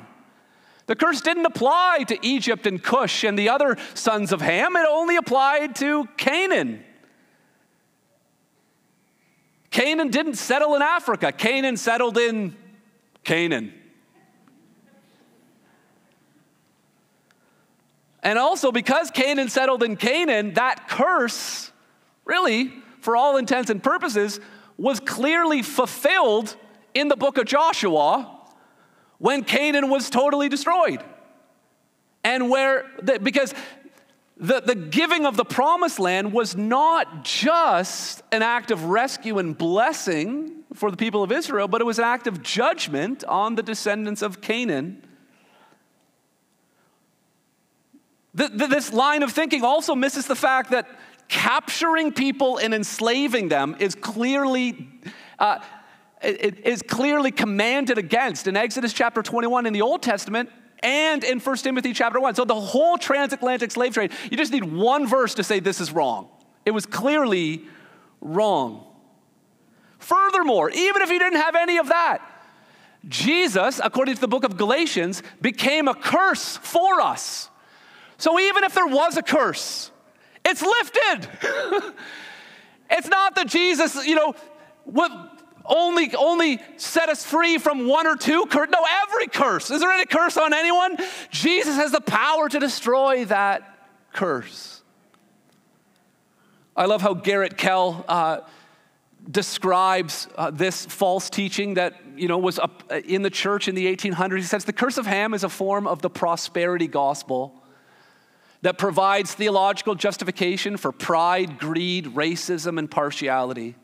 [0.89, 4.87] The curse didn't apply to Egypt and Cush and the other sons of Ham, it
[4.89, 6.83] only applied to Canaan.
[9.69, 12.55] Canaan didn't settle in Africa, Canaan settled in
[13.23, 13.71] Canaan.
[18.23, 21.71] And also, because Canaan settled in Canaan, that curse,
[22.25, 24.39] really, for all intents and purposes,
[24.75, 26.55] was clearly fulfilled
[26.95, 28.38] in the book of Joshua
[29.19, 31.03] when Canaan was totally destroyed.
[32.23, 33.53] And where, the, because
[34.35, 39.57] the, the giving of the promised land was not just an act of rescue and
[39.57, 43.63] blessing for the people of Israel, but it was an act of judgment on the
[43.63, 45.03] descendants of Canaan
[48.33, 50.87] This line of thinking also misses the fact that
[51.27, 54.87] capturing people and enslaving them is clearly.
[55.37, 55.59] Uh,
[56.21, 60.49] is clearly commanded against in Exodus chapter 21 in the Old Testament
[60.81, 62.35] and in 1 Timothy chapter 1.
[62.35, 65.91] So the whole transatlantic slave trade, you just need one verse to say this is
[65.91, 66.29] wrong.
[66.65, 67.63] It was clearly
[68.21, 68.85] wrong.
[69.97, 72.21] Furthermore, even if you didn't have any of that,
[73.07, 77.49] Jesus, according to the book of Galatians, became a curse for us.
[78.17, 79.91] So even if there was a curse,
[80.45, 81.29] it's lifted.
[82.89, 84.35] it's not that Jesus, you know,
[84.85, 85.11] would
[85.69, 88.69] only, only set us free from one or two curse.
[88.71, 89.71] No, every curse.
[89.71, 90.97] Is there any curse on anyone?
[91.29, 93.77] Jesus has the power to destroy that
[94.11, 94.81] curse.
[96.75, 98.39] I love how Garrett Kell uh,
[99.29, 103.75] describes uh, this false teaching that you know was up uh, in the church in
[103.75, 104.37] the 1800s.
[104.37, 107.61] He says the curse of Ham is a form of the prosperity gospel
[108.61, 113.75] that provides theological justification for pride, greed, racism, and partiality.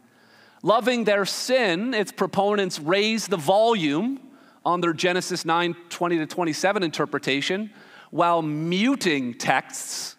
[0.66, 4.20] Loving their sin, its proponents raise the volume
[4.66, 7.70] on their Genesis 9 20 to 27 interpretation,
[8.10, 10.16] while muting texts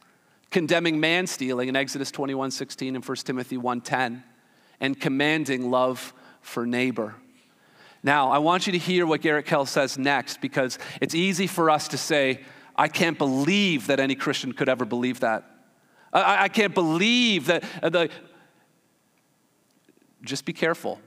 [0.52, 4.22] condemning man stealing in Exodus 21 16 and 1 Timothy 1 10,
[4.78, 7.16] and commanding love for neighbor.
[8.04, 11.70] Now, I want you to hear what Garrett Kell says next because it's easy for
[11.70, 12.42] us to say,
[12.76, 15.42] I can't believe that any Christian could ever believe that.
[16.12, 18.11] I, I can't believe that uh, the.
[20.26, 21.00] Just be careful.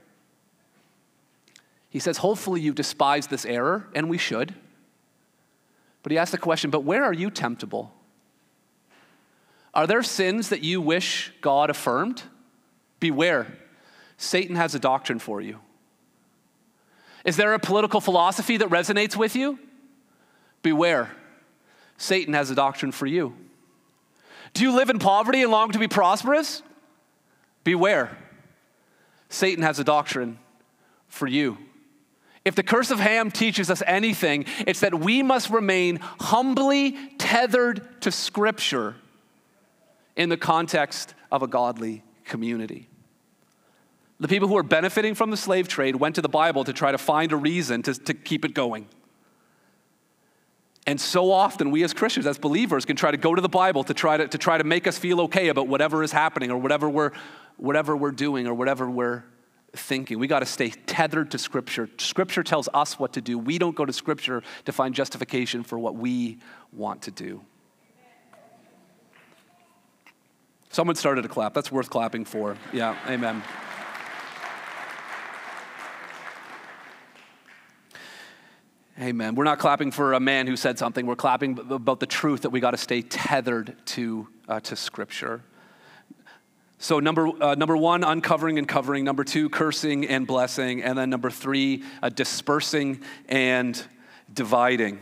[1.88, 4.54] He says, hopefully you despise this error, and we should.
[6.02, 7.92] But he asks the question, but where are you temptable?
[9.74, 12.22] Are there sins that you wish God affirmed?
[13.00, 13.46] Beware.
[14.16, 15.58] Satan has a doctrine for you.
[17.24, 19.58] Is there a political philosophy that resonates with you?
[20.62, 21.10] Beware.
[21.98, 23.34] Satan has a doctrine for you.
[24.54, 26.62] Do you live in poverty and long to be prosperous?
[27.62, 28.16] Beware.
[29.30, 30.38] Satan has a doctrine
[31.08, 31.56] for you.
[32.44, 38.00] If the curse of Ham teaches us anything, it's that we must remain humbly tethered
[38.02, 38.96] to Scripture
[40.16, 42.88] in the context of a godly community.
[44.18, 46.92] The people who are benefiting from the slave trade went to the Bible to try
[46.92, 48.86] to find a reason to, to keep it going.
[50.86, 53.84] And so often, we as Christians, as believers, can try to go to the Bible
[53.84, 56.56] to try to, to, try to make us feel okay about whatever is happening or
[56.58, 57.12] whatever we're,
[57.56, 59.24] whatever we're doing or whatever we're
[59.72, 60.18] thinking.
[60.18, 61.88] We got to stay tethered to Scripture.
[61.98, 63.38] Scripture tells us what to do.
[63.38, 66.38] We don't go to Scripture to find justification for what we
[66.72, 67.42] want to do.
[70.70, 71.52] Someone started to clap.
[71.52, 72.56] That's worth clapping for.
[72.72, 73.42] Yeah, amen.
[79.00, 79.34] Amen.
[79.34, 81.06] We're not clapping for a man who said something.
[81.06, 85.40] We're clapping about the truth that we got to stay tethered to, uh, to Scripture.
[86.76, 89.04] So, number, uh, number one, uncovering and covering.
[89.04, 90.82] Number two, cursing and blessing.
[90.82, 93.82] And then number three, uh, dispersing and
[94.30, 95.00] dividing.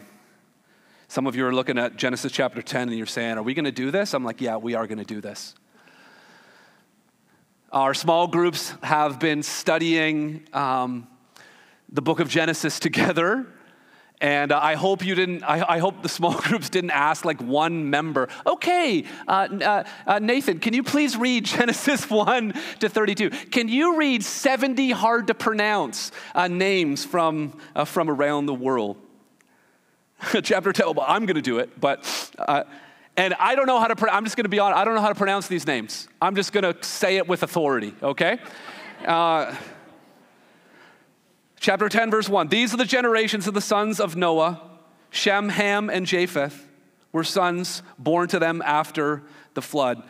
[1.08, 3.64] Some of you are looking at Genesis chapter 10 and you're saying, Are we going
[3.64, 4.14] to do this?
[4.14, 5.56] I'm like, Yeah, we are going to do this.
[7.72, 11.08] Our small groups have been studying um,
[11.88, 13.48] the book of Genesis together
[14.20, 17.40] and uh, I hope you didn't, I, I, hope the small groups didn't ask like
[17.40, 23.30] one member, okay, uh, uh, uh Nathan, can you please read Genesis 1 to 32?
[23.30, 28.96] Can you read 70 hard to pronounce uh, names from, uh, from around the world?
[30.42, 32.04] Chapter 10, well, I'm going to do it, but,
[33.16, 35.00] and I don't know how to, I'm just going to be honest, I don't know
[35.00, 36.08] how to pronounce these names.
[36.20, 38.38] I'm just going to say it with authority, okay?
[41.60, 42.48] Chapter 10, verse 1.
[42.48, 44.60] These are the generations of the sons of Noah.
[45.10, 46.66] Shem, Ham, and Japheth
[47.12, 49.22] were sons born to them after
[49.54, 50.02] the flood.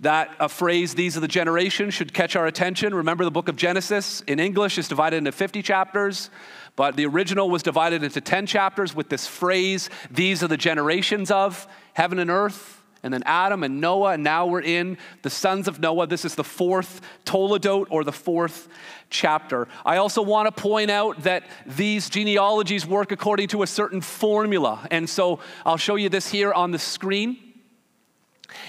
[0.00, 2.94] That a phrase, these are the generations, should catch our attention.
[2.94, 6.30] Remember, the book of Genesis in English is divided into 50 chapters,
[6.76, 11.30] but the original was divided into 10 chapters with this phrase, these are the generations
[11.30, 15.68] of heaven and earth and then Adam and Noah, and now we're in the sons
[15.68, 16.06] of Noah.
[16.06, 18.66] This is the fourth Toledot or the fourth
[19.10, 19.68] chapter.
[19.84, 24.88] I also want to point out that these genealogies work according to a certain formula.
[24.90, 27.36] And so I'll show you this here on the screen.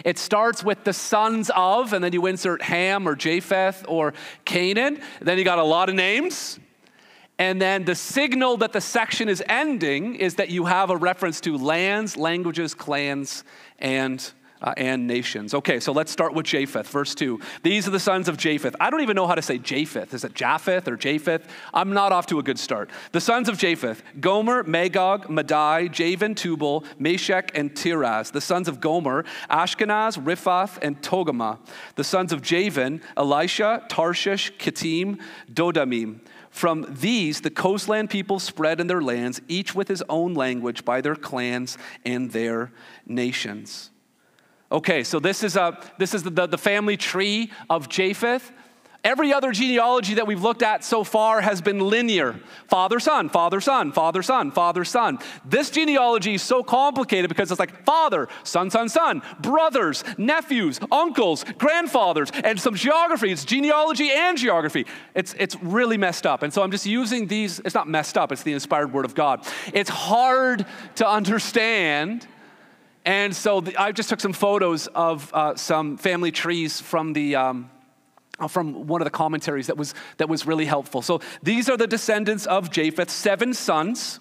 [0.03, 5.01] It starts with the sons of, and then you insert Ham or Japheth or Canaan.
[5.21, 6.59] Then you got a lot of names.
[7.37, 11.41] And then the signal that the section is ending is that you have a reference
[11.41, 13.43] to lands, languages, clans,
[13.77, 15.53] and uh, and nations.
[15.53, 17.39] Okay, so let's start with Japheth, verse 2.
[17.63, 18.75] These are the sons of Japheth.
[18.79, 20.13] I don't even know how to say Japheth.
[20.13, 21.47] Is it Japheth or Japheth?
[21.73, 22.89] I'm not off to a good start.
[23.11, 28.31] The sons of Japheth Gomer, Magog, Madai, Javan, Tubal, Meshech, and Tiras.
[28.31, 31.59] The sons of Gomer Ashkenaz, Riphath, and Togarmah.
[31.95, 35.19] The sons of Javan Elishah, Tarshish, Kittim,
[35.53, 36.21] Dodanim.
[36.55, 41.01] From these, the coastland people spread in their lands, each with his own language by
[41.01, 42.71] their clans and their
[43.05, 43.91] nations.
[44.71, 48.53] Okay, so this is, a, this is the, the family tree of Japheth.
[49.05, 53.61] Every other genealogy that we've looked at so far has been linear father, son, father,
[53.61, 55.19] son, father, son, father, son.
[55.45, 61.45] This genealogy is so complicated because it's like father, son, son, son, brothers, nephews, uncles,
[61.59, 63.31] grandfathers, and some geography.
[63.31, 64.87] It's genealogy and geography.
[65.13, 66.41] It's, it's really messed up.
[66.41, 69.13] And so I'm just using these, it's not messed up, it's the inspired word of
[69.13, 69.45] God.
[69.71, 70.65] It's hard
[70.95, 72.25] to understand.
[73.05, 77.35] And so the, I just took some photos of uh, some family trees from the.
[77.35, 77.69] Um,
[78.49, 81.01] from one of the commentaries that was, that was really helpful.
[81.01, 84.19] So these are the descendants of Japheth, seven sons.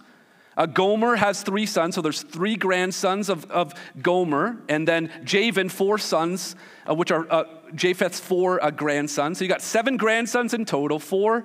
[0.57, 5.69] Uh, Gomer has three sons, so there's three grandsons of, of Gomer, and then Javan,
[5.69, 6.55] four sons,
[6.89, 9.39] uh, which are uh, Japheth's four uh, grandsons.
[9.39, 11.45] So you got seven grandsons in total, four,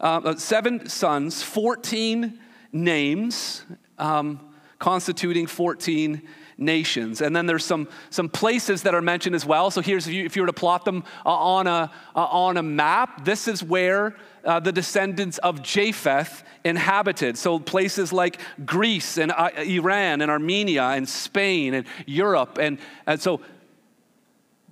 [0.00, 2.38] uh, uh, seven sons, 14
[2.72, 3.64] names,
[3.98, 4.40] um,
[4.78, 6.22] constituting 14
[6.58, 7.20] nations.
[7.20, 9.70] And then there's some, some places that are mentioned as well.
[9.70, 12.56] So here's if you, if you were to plot them uh, on, a, uh, on
[12.56, 17.36] a map, this is where uh, the descendants of Japheth inhabited.
[17.36, 22.58] So places like Greece and uh, Iran and Armenia and Spain and Europe.
[22.58, 23.40] And, and so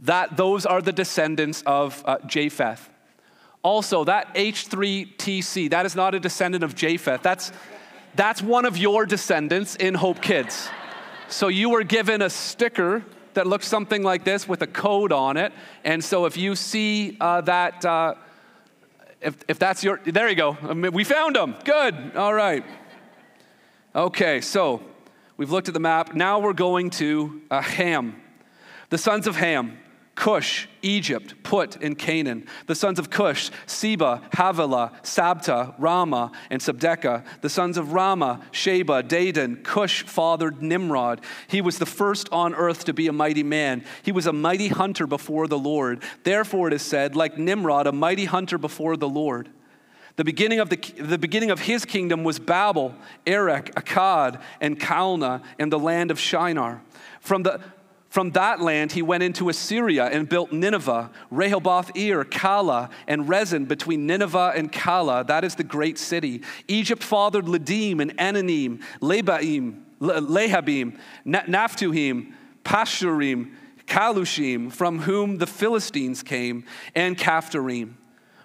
[0.02, 2.88] that, those are the descendants of uh, Japheth.
[3.62, 7.22] Also, that H3TC, that is not a descendant of Japheth.
[7.22, 7.50] That's,
[8.14, 10.68] that's one of your descendants in Hope Kids.
[11.34, 15.36] So you were given a sticker that looks something like this with a code on
[15.36, 15.52] it.
[15.82, 18.14] And so if you see uh, that, uh,
[19.20, 20.56] if, if that's your, there you go.
[20.62, 21.56] I mean, we found them.
[21.64, 22.12] Good.
[22.14, 22.64] All right.
[23.96, 24.80] Okay, so
[25.36, 26.14] we've looked at the map.
[26.14, 28.14] Now we're going to uh, Ham.
[28.90, 29.76] The sons of Ham.
[30.14, 32.46] Cush, Egypt, Put, and Canaan.
[32.66, 37.24] The sons of Cush, Seba, Havilah, Sabtah, Raamah, and Sabteca.
[37.40, 39.64] The sons of Raamah, Sheba, Dedan.
[39.64, 41.20] Cush fathered Nimrod.
[41.48, 43.84] He was the first on earth to be a mighty man.
[44.02, 46.02] He was a mighty hunter before the Lord.
[46.22, 49.48] Therefore, it is said, like Nimrod, a mighty hunter before the Lord.
[50.16, 52.94] The beginning of, the, the beginning of his kingdom was Babel,
[53.26, 56.82] Erech, Akkad, and Calneh, and the land of Shinar.
[57.20, 57.60] From the
[58.14, 63.66] from that land, he went into Assyria and built Nineveh, Rehoboth Ir, Calah, and Resen
[63.66, 65.26] between Nineveh and Calah.
[65.26, 66.42] That is the great city.
[66.68, 70.96] Egypt fathered Ladim and Anamim, Lebaim, Lehabim,
[71.26, 73.50] Naphtuhim, Pashurim,
[73.88, 76.62] Kalushim, from whom the Philistines came,
[76.94, 77.94] and Caphtorim.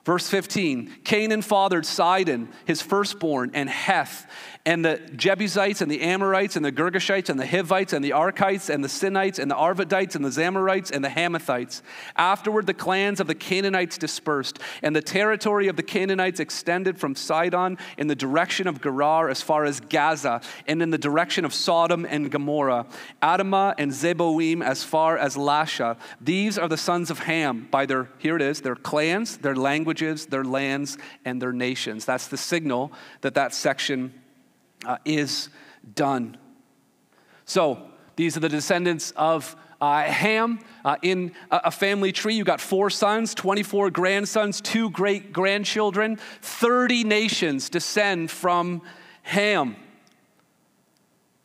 [0.04, 4.26] Verse 15 Canaan fathered Sidon, his firstborn, and Heth,
[4.70, 8.70] and the Jebusites and the Amorites and the Girgashites and the Hivites and the Arkites
[8.70, 11.82] and the Sinites and the Arvadites and the Zemarites and the Hamathites.
[12.16, 17.16] Afterward, the clans of the Canaanites dispersed, and the territory of the Canaanites extended from
[17.16, 21.54] Sidon in the direction of Gerar as far as Gaza, and in the direction of
[21.56, 22.86] Sodom and Gomorrah,
[23.24, 25.98] Admah and Zeboiim as far as Lasha.
[26.22, 30.28] These are the sons of Ham by their, here it is, their clans, their languages,
[30.28, 32.06] their lands, and their nations.
[32.06, 32.92] That's the signal
[33.22, 34.14] that that section
[34.86, 35.50] uh, is
[35.96, 36.38] done.
[37.46, 40.60] So, these are the descendants of uh, Ham.
[40.84, 46.18] Uh, in a, family tree, you got four sons, 24 grandsons, two great grandchildren.
[46.42, 48.82] 30 nations descend from
[49.24, 49.76] Ham.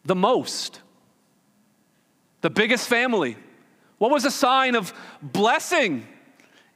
[0.05, 0.81] The most,
[2.41, 3.37] the biggest family.
[3.99, 6.07] What was a sign of blessing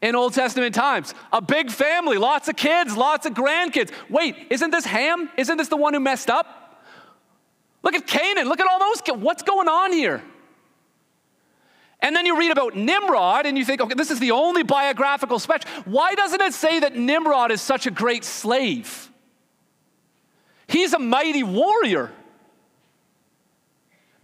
[0.00, 1.14] in Old Testament times?
[1.32, 3.90] A big family, lots of kids, lots of grandkids.
[4.08, 5.28] Wait, isn't this Ham?
[5.36, 6.82] Isn't this the one who messed up?
[7.82, 8.48] Look at Canaan.
[8.48, 9.00] Look at all those.
[9.00, 9.18] kids.
[9.18, 10.22] What's going on here?
[12.00, 15.38] And then you read about Nimrod and you think, okay, this is the only biographical
[15.38, 15.66] sketch.
[15.84, 19.10] Why doesn't it say that Nimrod is such a great slave?
[20.68, 22.12] He's a mighty warrior,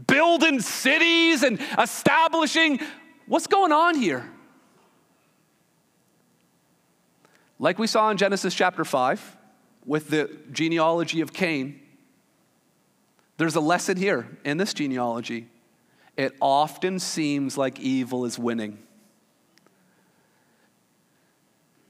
[0.07, 2.81] building cities and establishing.
[3.27, 4.31] What's going on here?
[7.59, 9.37] Like we saw in Genesis chapter 5
[9.87, 11.81] with the genealogy of Cain,
[13.37, 15.49] there's a lesson here in this genealogy.
[16.17, 18.79] It often seems like evil is winning.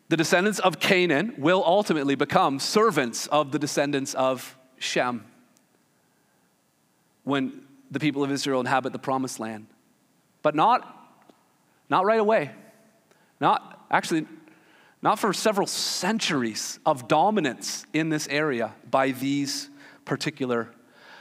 [0.08, 5.24] The descendants of Canaan will ultimately become servants of the descendants of Shem
[7.24, 9.66] when the people of Israel inhabit the promised land.
[10.42, 11.10] But not,
[11.88, 12.50] not right away.
[13.40, 14.26] Not actually
[15.05, 19.68] not for several centuries of dominance in this area by these
[20.07, 20.70] particular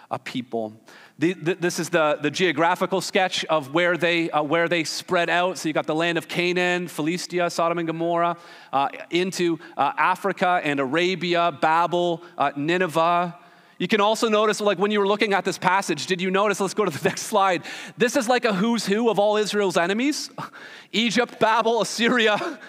[0.09, 0.73] uh, people.
[1.19, 5.29] The, the, this is the, the geographical sketch of where they, uh, where they spread
[5.29, 5.57] out.
[5.57, 8.38] So you got the land of Canaan, Philistia, Sodom and Gomorrah,
[8.71, 13.38] uh, into uh, Africa and Arabia, Babel, uh, Nineveh.
[13.79, 16.61] You can also notice, like when you were looking at this passage, did you notice?
[16.61, 17.63] Let's go to the next slide.
[17.97, 20.29] This is like a who's who of all Israel's enemies
[20.93, 22.59] Egypt, Babel, Assyria,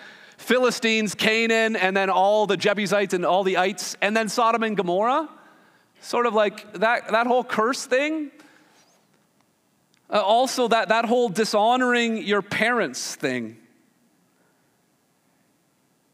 [0.44, 4.76] Philistines, Canaan, and then all the Jebusites and all the ites, and then Sodom and
[4.76, 5.28] Gomorrah.
[6.00, 8.30] Sort of like that, that whole curse thing.
[10.10, 13.56] Uh, also, that, that whole dishonoring your parents thing.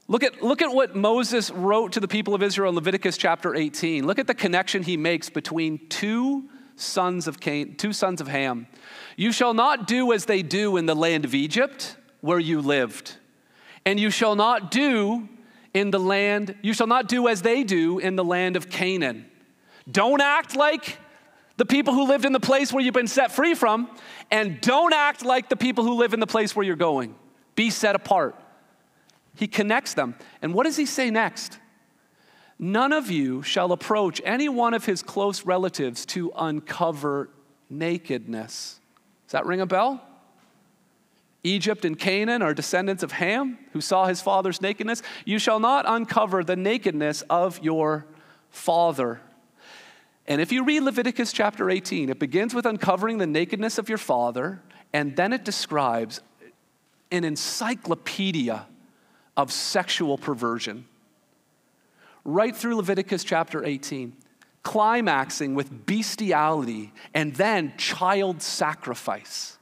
[0.06, 3.56] Look at, look at what Moses wrote to the people of Israel in Leviticus chapter
[3.56, 4.06] 18.
[4.06, 8.68] Look at the connection he makes between two sons of Cain, two sons of Ham.
[9.16, 13.16] You shall not do as they do in the land of Egypt, where you lived
[13.84, 15.28] and you shall not do
[15.72, 19.26] in the land, you shall not do as they do in the land of Canaan.
[19.90, 20.98] Don't act like
[21.56, 23.90] the people who lived in the place where you've been set free from,
[24.30, 27.14] and don't act like the people who live in the place where you're going.
[27.54, 28.34] Be set apart.
[29.36, 30.14] He connects them.
[30.42, 31.58] And what does he say next?
[32.58, 37.30] None of you shall approach any one of his close relatives to uncover
[37.70, 38.80] nakedness.
[39.26, 40.02] Does that ring a bell?
[41.42, 45.02] Egypt and Canaan are descendants of Ham, who saw his father's nakedness.
[45.24, 48.06] You shall not uncover the nakedness of your
[48.50, 49.20] father.
[50.26, 53.98] And if you read Leviticus chapter 18, it begins with uncovering the nakedness of your
[53.98, 54.60] father,
[54.92, 56.20] and then it describes
[57.10, 58.66] an encyclopedia
[59.36, 60.86] of sexual perversion.
[62.24, 64.14] Right through Leviticus chapter 18,
[64.62, 69.56] climaxing with bestiality and then child sacrifice.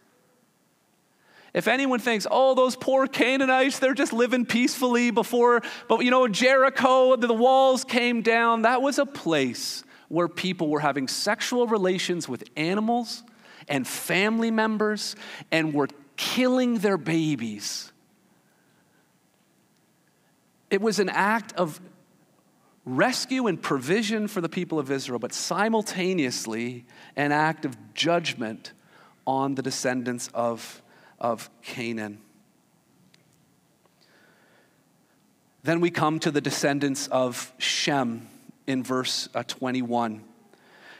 [1.54, 6.28] If anyone thinks, oh, those poor Canaanites, they're just living peacefully before, but you know,
[6.28, 12.28] Jericho, the walls came down, that was a place where people were having sexual relations
[12.28, 13.22] with animals
[13.68, 15.16] and family members
[15.50, 17.92] and were killing their babies.
[20.70, 21.80] It was an act of
[22.84, 26.84] rescue and provision for the people of Israel, but simultaneously
[27.16, 28.72] an act of judgment
[29.26, 30.82] on the descendants of
[31.20, 32.18] of Canaan.
[35.62, 38.28] Then we come to the descendants of Shem
[38.66, 40.24] in verse uh, 21.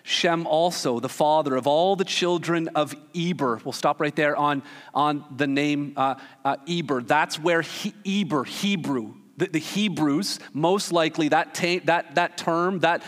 [0.03, 3.61] Shem also, the father of all the children of Eber.
[3.65, 4.63] We'll stop right there on,
[4.95, 6.15] on the name uh,
[6.45, 7.03] uh, Eber.
[7.03, 12.81] That's where he, Eber, Hebrew, the, the, Hebrews, most likely that, ta- that, that term,
[12.81, 13.03] that,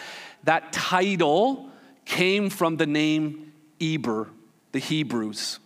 [0.45, 1.71] that title
[2.05, 4.29] came from the name Eber,
[4.73, 5.60] the Hebrews.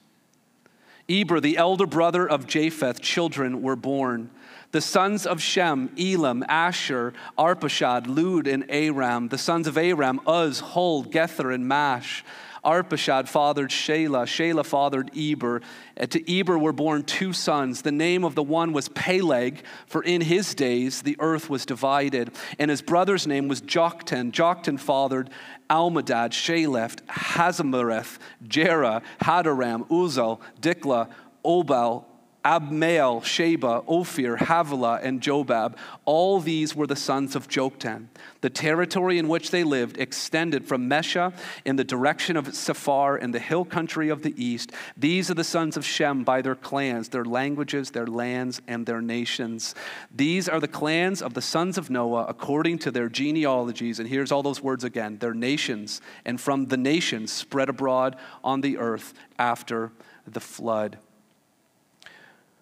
[1.08, 4.30] Eber, the elder brother of Japheth, children were born.
[4.72, 9.28] The sons of Shem, Elam, Asshur, Arpachshad, Lud, and Aram.
[9.28, 12.24] The sons of Aram, Uz, Hul, Gether, and Mash.
[12.64, 14.24] Arpachshad fathered Shelah.
[14.24, 15.60] Shelah fathered Eber.
[15.96, 17.82] And to Eber were born two sons.
[17.82, 22.30] The name of the one was Peleg, for in his days the earth was divided.
[22.58, 24.32] And his brother's name was Joktan.
[24.32, 25.30] Joktan fathered
[25.70, 31.08] Almodad, Sheleph, Hazamereth, Jerah, Hadoram, Uzal, Diklah,
[31.44, 32.04] Obal,
[32.44, 35.76] Abmael, Sheba, Ophir, Havilah, and Jobab.
[36.04, 38.08] All these were the sons of Joktan.
[38.42, 41.32] The territory in which they lived extended from Mesha
[41.64, 44.72] in the direction of Sephar in the hill country of the east.
[44.94, 49.00] These are the sons of Shem by their clans, their languages, their lands, and their
[49.00, 49.74] nations.
[50.14, 53.98] These are the clans of the sons of Noah according to their genealogies.
[53.98, 58.60] And here's all those words again their nations, and from the nations spread abroad on
[58.60, 59.92] the earth after
[60.26, 60.98] the flood.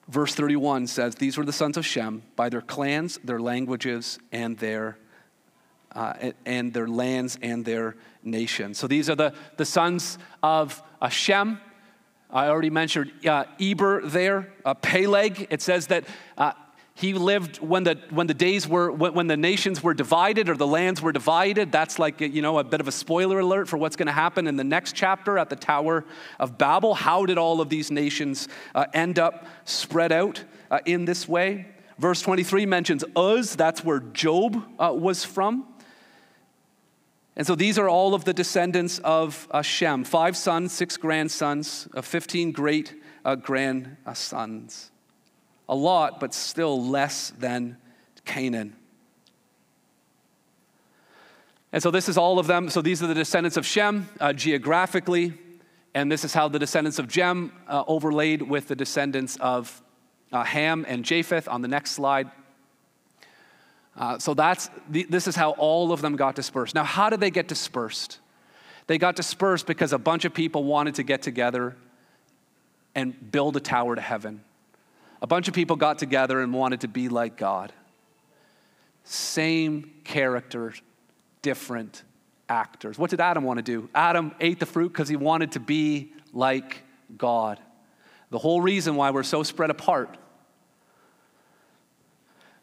[0.08, 4.58] Verse 31 says, These were the sons of Shem by their clans, their languages, and
[4.58, 4.98] their,
[5.94, 8.78] uh, and their lands and their nations.
[8.78, 11.60] So these are the, the sons of uh, Shem.
[12.30, 15.48] I already mentioned uh, Eber there, uh, Peleg.
[15.50, 16.04] It says that
[16.36, 16.52] uh,
[16.94, 20.66] he lived when the, when the days were, when the nations were divided or the
[20.66, 21.72] lands were divided.
[21.72, 24.46] That's like, you know, a bit of a spoiler alert for what's going to happen
[24.46, 26.04] in the next chapter at the Tower
[26.38, 26.94] of Babel.
[26.94, 31.66] How did all of these nations uh, end up spread out uh, in this way?
[31.98, 35.66] Verse 23 mentions Uz, that's where Job uh, was from.
[37.36, 41.88] And so these are all of the descendants of uh, Shem five sons, six grandsons,
[41.94, 44.91] uh, 15 great uh, grandsons
[45.68, 47.76] a lot, but still less than
[48.24, 48.76] Canaan.
[51.72, 52.68] And so this is all of them.
[52.68, 55.32] So these are the descendants of Shem uh, geographically,
[55.94, 59.82] and this is how the descendants of Shem uh, overlaid with the descendants of
[60.32, 62.30] uh, Ham and Japheth on the next slide.
[63.96, 66.74] Uh, so that's the, this is how all of them got dispersed.
[66.74, 68.18] Now, how did they get dispersed?
[68.86, 71.76] They got dispersed because a bunch of people wanted to get together
[72.94, 74.42] and build a tower to heaven.
[75.22, 77.72] A bunch of people got together and wanted to be like God.
[79.04, 80.74] Same character,
[81.42, 82.02] different
[82.48, 82.98] actors.
[82.98, 83.88] What did Adam want to do?
[83.94, 86.82] Adam ate the fruit because he wanted to be like
[87.16, 87.60] God.
[88.30, 90.18] The whole reason why we're so spread apart.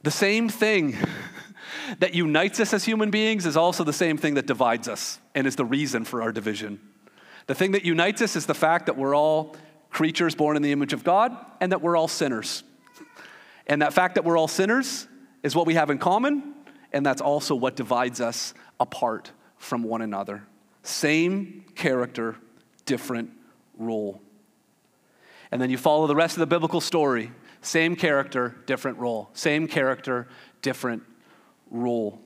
[0.04, 0.98] The same thing
[2.00, 5.48] that unites us as human beings is also the same thing that divides us and
[5.48, 6.82] is the reason for our division.
[7.48, 9.56] The thing that unites us is the fact that we're all
[9.90, 12.64] creatures born in the image of God, and that we're all sinners.
[13.68, 15.08] And that fact that we're all sinners
[15.44, 16.54] is what we have in common,
[16.92, 20.44] and that's also what divides us apart from one another.
[20.84, 22.36] Same character,
[22.86, 23.30] different
[23.78, 24.22] role.
[25.52, 27.32] And then you follow the rest of the biblical story.
[27.62, 29.30] Same character, different role.
[29.34, 30.28] Same character,
[30.62, 31.04] different
[31.70, 32.20] role.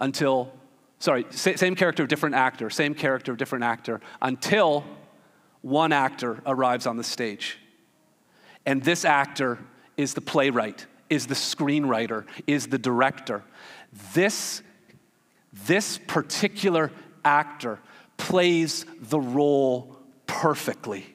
[0.00, 0.52] Until,
[0.98, 2.70] sorry, same character, different actor.
[2.70, 4.00] Same character, different actor.
[4.22, 4.84] Until
[5.62, 7.58] one actor arrives on the stage.
[8.66, 9.58] And this actor
[9.96, 13.42] is the playwright, is the screenwriter, is the director.
[14.14, 14.62] This,
[15.66, 16.90] this particular
[17.24, 17.80] actor
[18.16, 19.96] plays the role
[20.26, 21.14] perfectly.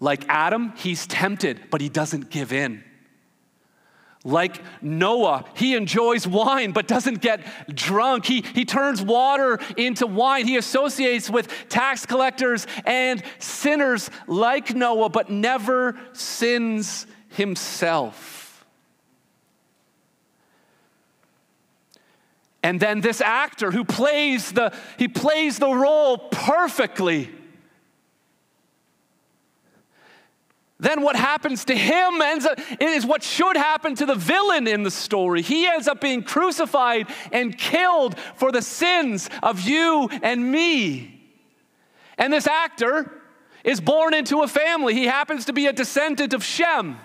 [0.00, 2.82] Like Adam, he's tempted, but he doesn't give in.
[4.24, 8.24] Like Noah, he enjoys wine but doesn't get drunk.
[8.24, 10.46] He, he turns water into wine.
[10.46, 18.64] He associates with tax collectors and sinners like Noah, but never sins himself.
[22.62, 27.28] And then this actor who plays the, he plays the role perfectly
[30.82, 34.82] then what happens to him ends up, is what should happen to the villain in
[34.82, 35.40] the story.
[35.40, 41.20] He ends up being crucified and killed for the sins of you and me.
[42.18, 43.12] And this actor
[43.62, 44.94] is born into a family.
[44.94, 46.98] He happens to be a descendant of Shem.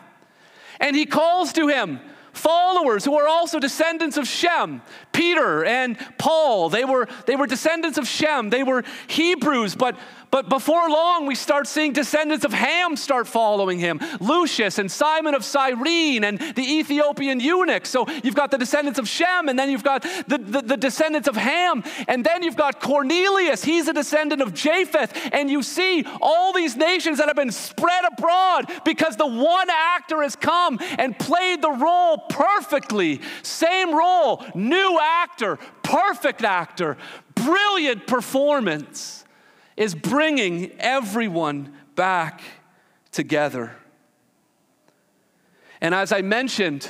[0.80, 2.00] And he calls to him
[2.34, 4.82] followers who are also descendants of Shem.
[5.12, 8.50] Peter and Paul, they were, they were descendants of Shem.
[8.50, 9.98] They were Hebrews, but
[10.30, 15.34] but before long, we start seeing descendants of Ham start following him Lucius and Simon
[15.34, 17.86] of Cyrene and the Ethiopian eunuch.
[17.86, 21.28] So you've got the descendants of Shem, and then you've got the, the, the, descendants
[21.28, 23.64] of Ham, and then you've got Cornelius.
[23.64, 25.14] He's a descendant of Japheth.
[25.32, 30.22] And you see all these nations that have been spread abroad because the one actor
[30.22, 33.22] has come and played the role perfectly.
[33.44, 36.98] Same role, new actor, perfect actor,
[37.36, 39.17] brilliant performance
[39.78, 42.42] is bringing everyone back
[43.12, 43.76] together.
[45.80, 46.90] And as I mentioned,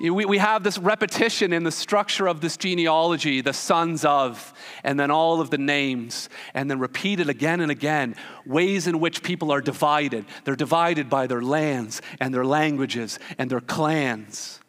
[0.00, 4.52] we, we have this repetition in the structure of this genealogy, the sons of,
[4.84, 8.14] and then all of the names, and then repeated again and again,
[8.46, 10.24] ways in which people are divided.
[10.44, 14.60] They're divided by their lands and their languages and their clans.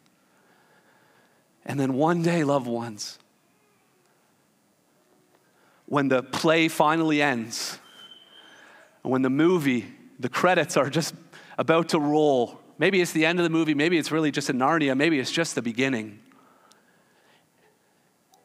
[1.64, 3.19] And then one day, loved ones,
[5.90, 7.78] when the play finally ends,
[9.02, 9.84] when the movie,
[10.18, 11.14] the credits are just
[11.58, 13.74] about to roll, Maybe it's the end of the movie.
[13.74, 14.96] Maybe it's really just a Narnia.
[14.96, 16.18] Maybe it's just the beginning.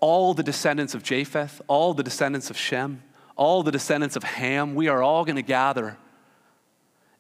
[0.02, 3.02] All the descendants of Japheth, all the descendants of Shem,
[3.38, 5.98] all the descendants of Ham, we are all going to gather.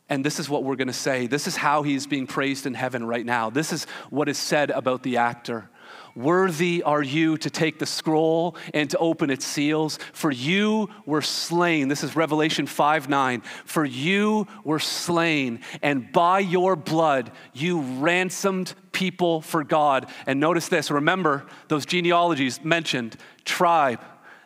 [0.10, 1.26] And this is what we're going to say.
[1.26, 3.50] This is how he's being praised in heaven right now.
[3.50, 5.70] This is what is said about the actor.
[6.16, 11.22] Worthy are you to take the scroll and to open its seals, for you were
[11.22, 11.90] slain.
[11.90, 13.42] This is Revelation 5 9.
[13.66, 20.10] For you were slain, and by your blood you ransomed people for God.
[20.26, 24.00] And notice this remember those genealogies mentioned tribe,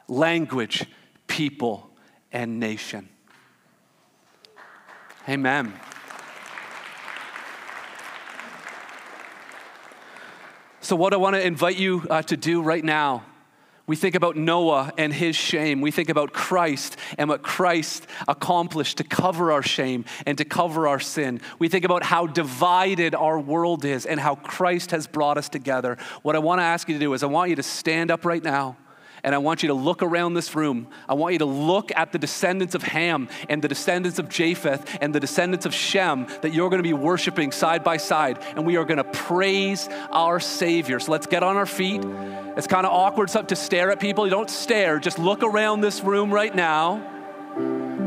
[0.07, 0.85] language,
[1.27, 1.91] people,
[2.31, 3.09] and nation.
[5.27, 5.79] Amen.
[10.89, 13.23] So, what I want to invite you uh, to do right now,
[13.85, 15.81] we think about Noah and his shame.
[15.81, 20.87] We think about Christ and what Christ accomplished to cover our shame and to cover
[20.87, 21.41] our sin.
[21.59, 25.95] We think about how divided our world is and how Christ has brought us together.
[26.23, 28.25] What I want to ask you to do is, I want you to stand up
[28.25, 28.75] right now
[29.23, 30.87] and I want you to look around this room.
[31.07, 34.97] I want you to look at the descendants of Ham and the descendants of Japheth
[35.01, 38.39] and the descendants of Shem that you're going to be worshiping side by side.
[38.55, 40.99] And we are going to praise our Savior.
[40.99, 42.03] So let's get on our feet.
[42.57, 44.25] It's kind of awkward to stare at people.
[44.25, 47.18] You don't stare, just look around this room right now.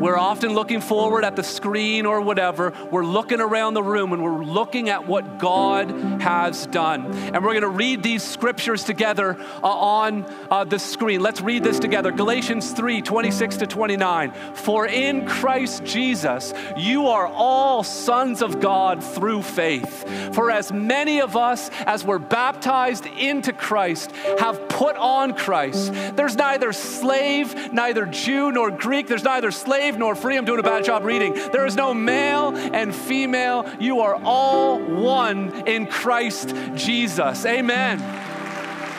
[0.02, 2.72] We're often looking forward at the screen or whatever.
[2.90, 7.06] We're looking around the room and we're looking at what God has done.
[7.14, 11.20] And we're going to read these scriptures together uh, on uh, the screen.
[11.20, 12.10] Let's read this together.
[12.10, 14.32] Galatians 3 26 to 29.
[14.54, 20.34] For in Christ Jesus, you are all sons of God through faith.
[20.34, 25.92] For as many of us as were baptized into Christ have put on Christ.
[26.16, 29.06] There's neither slave, neither Jew nor Greek.
[29.06, 30.36] There's neither slave slave nor free.
[30.36, 31.34] I'm doing a bad job reading.
[31.34, 33.66] There is no male and female.
[33.78, 37.44] You are all one in Christ Jesus.
[37.44, 38.00] Amen.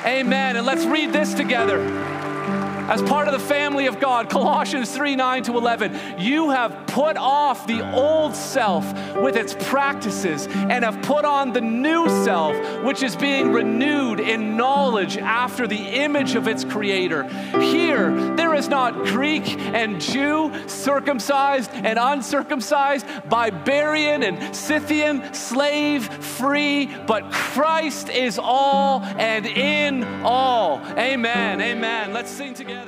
[0.05, 0.57] Amen.
[0.57, 2.12] And let's read this together
[2.89, 7.17] as part of the family of God, Colossians 3 9 to 11, you have put
[7.17, 13.01] off the old self with its practices and have put on the new self, which
[13.01, 17.23] is being renewed in knowledge after the image of its creator.
[17.59, 26.87] Here, there is not Greek and Jew, circumcised and uncircumcised, barbarian and Scythian, slave, free,
[27.07, 30.81] but Christ is all and in all.
[30.97, 31.61] Amen.
[31.61, 32.13] Amen.
[32.13, 32.82] Let's sing together.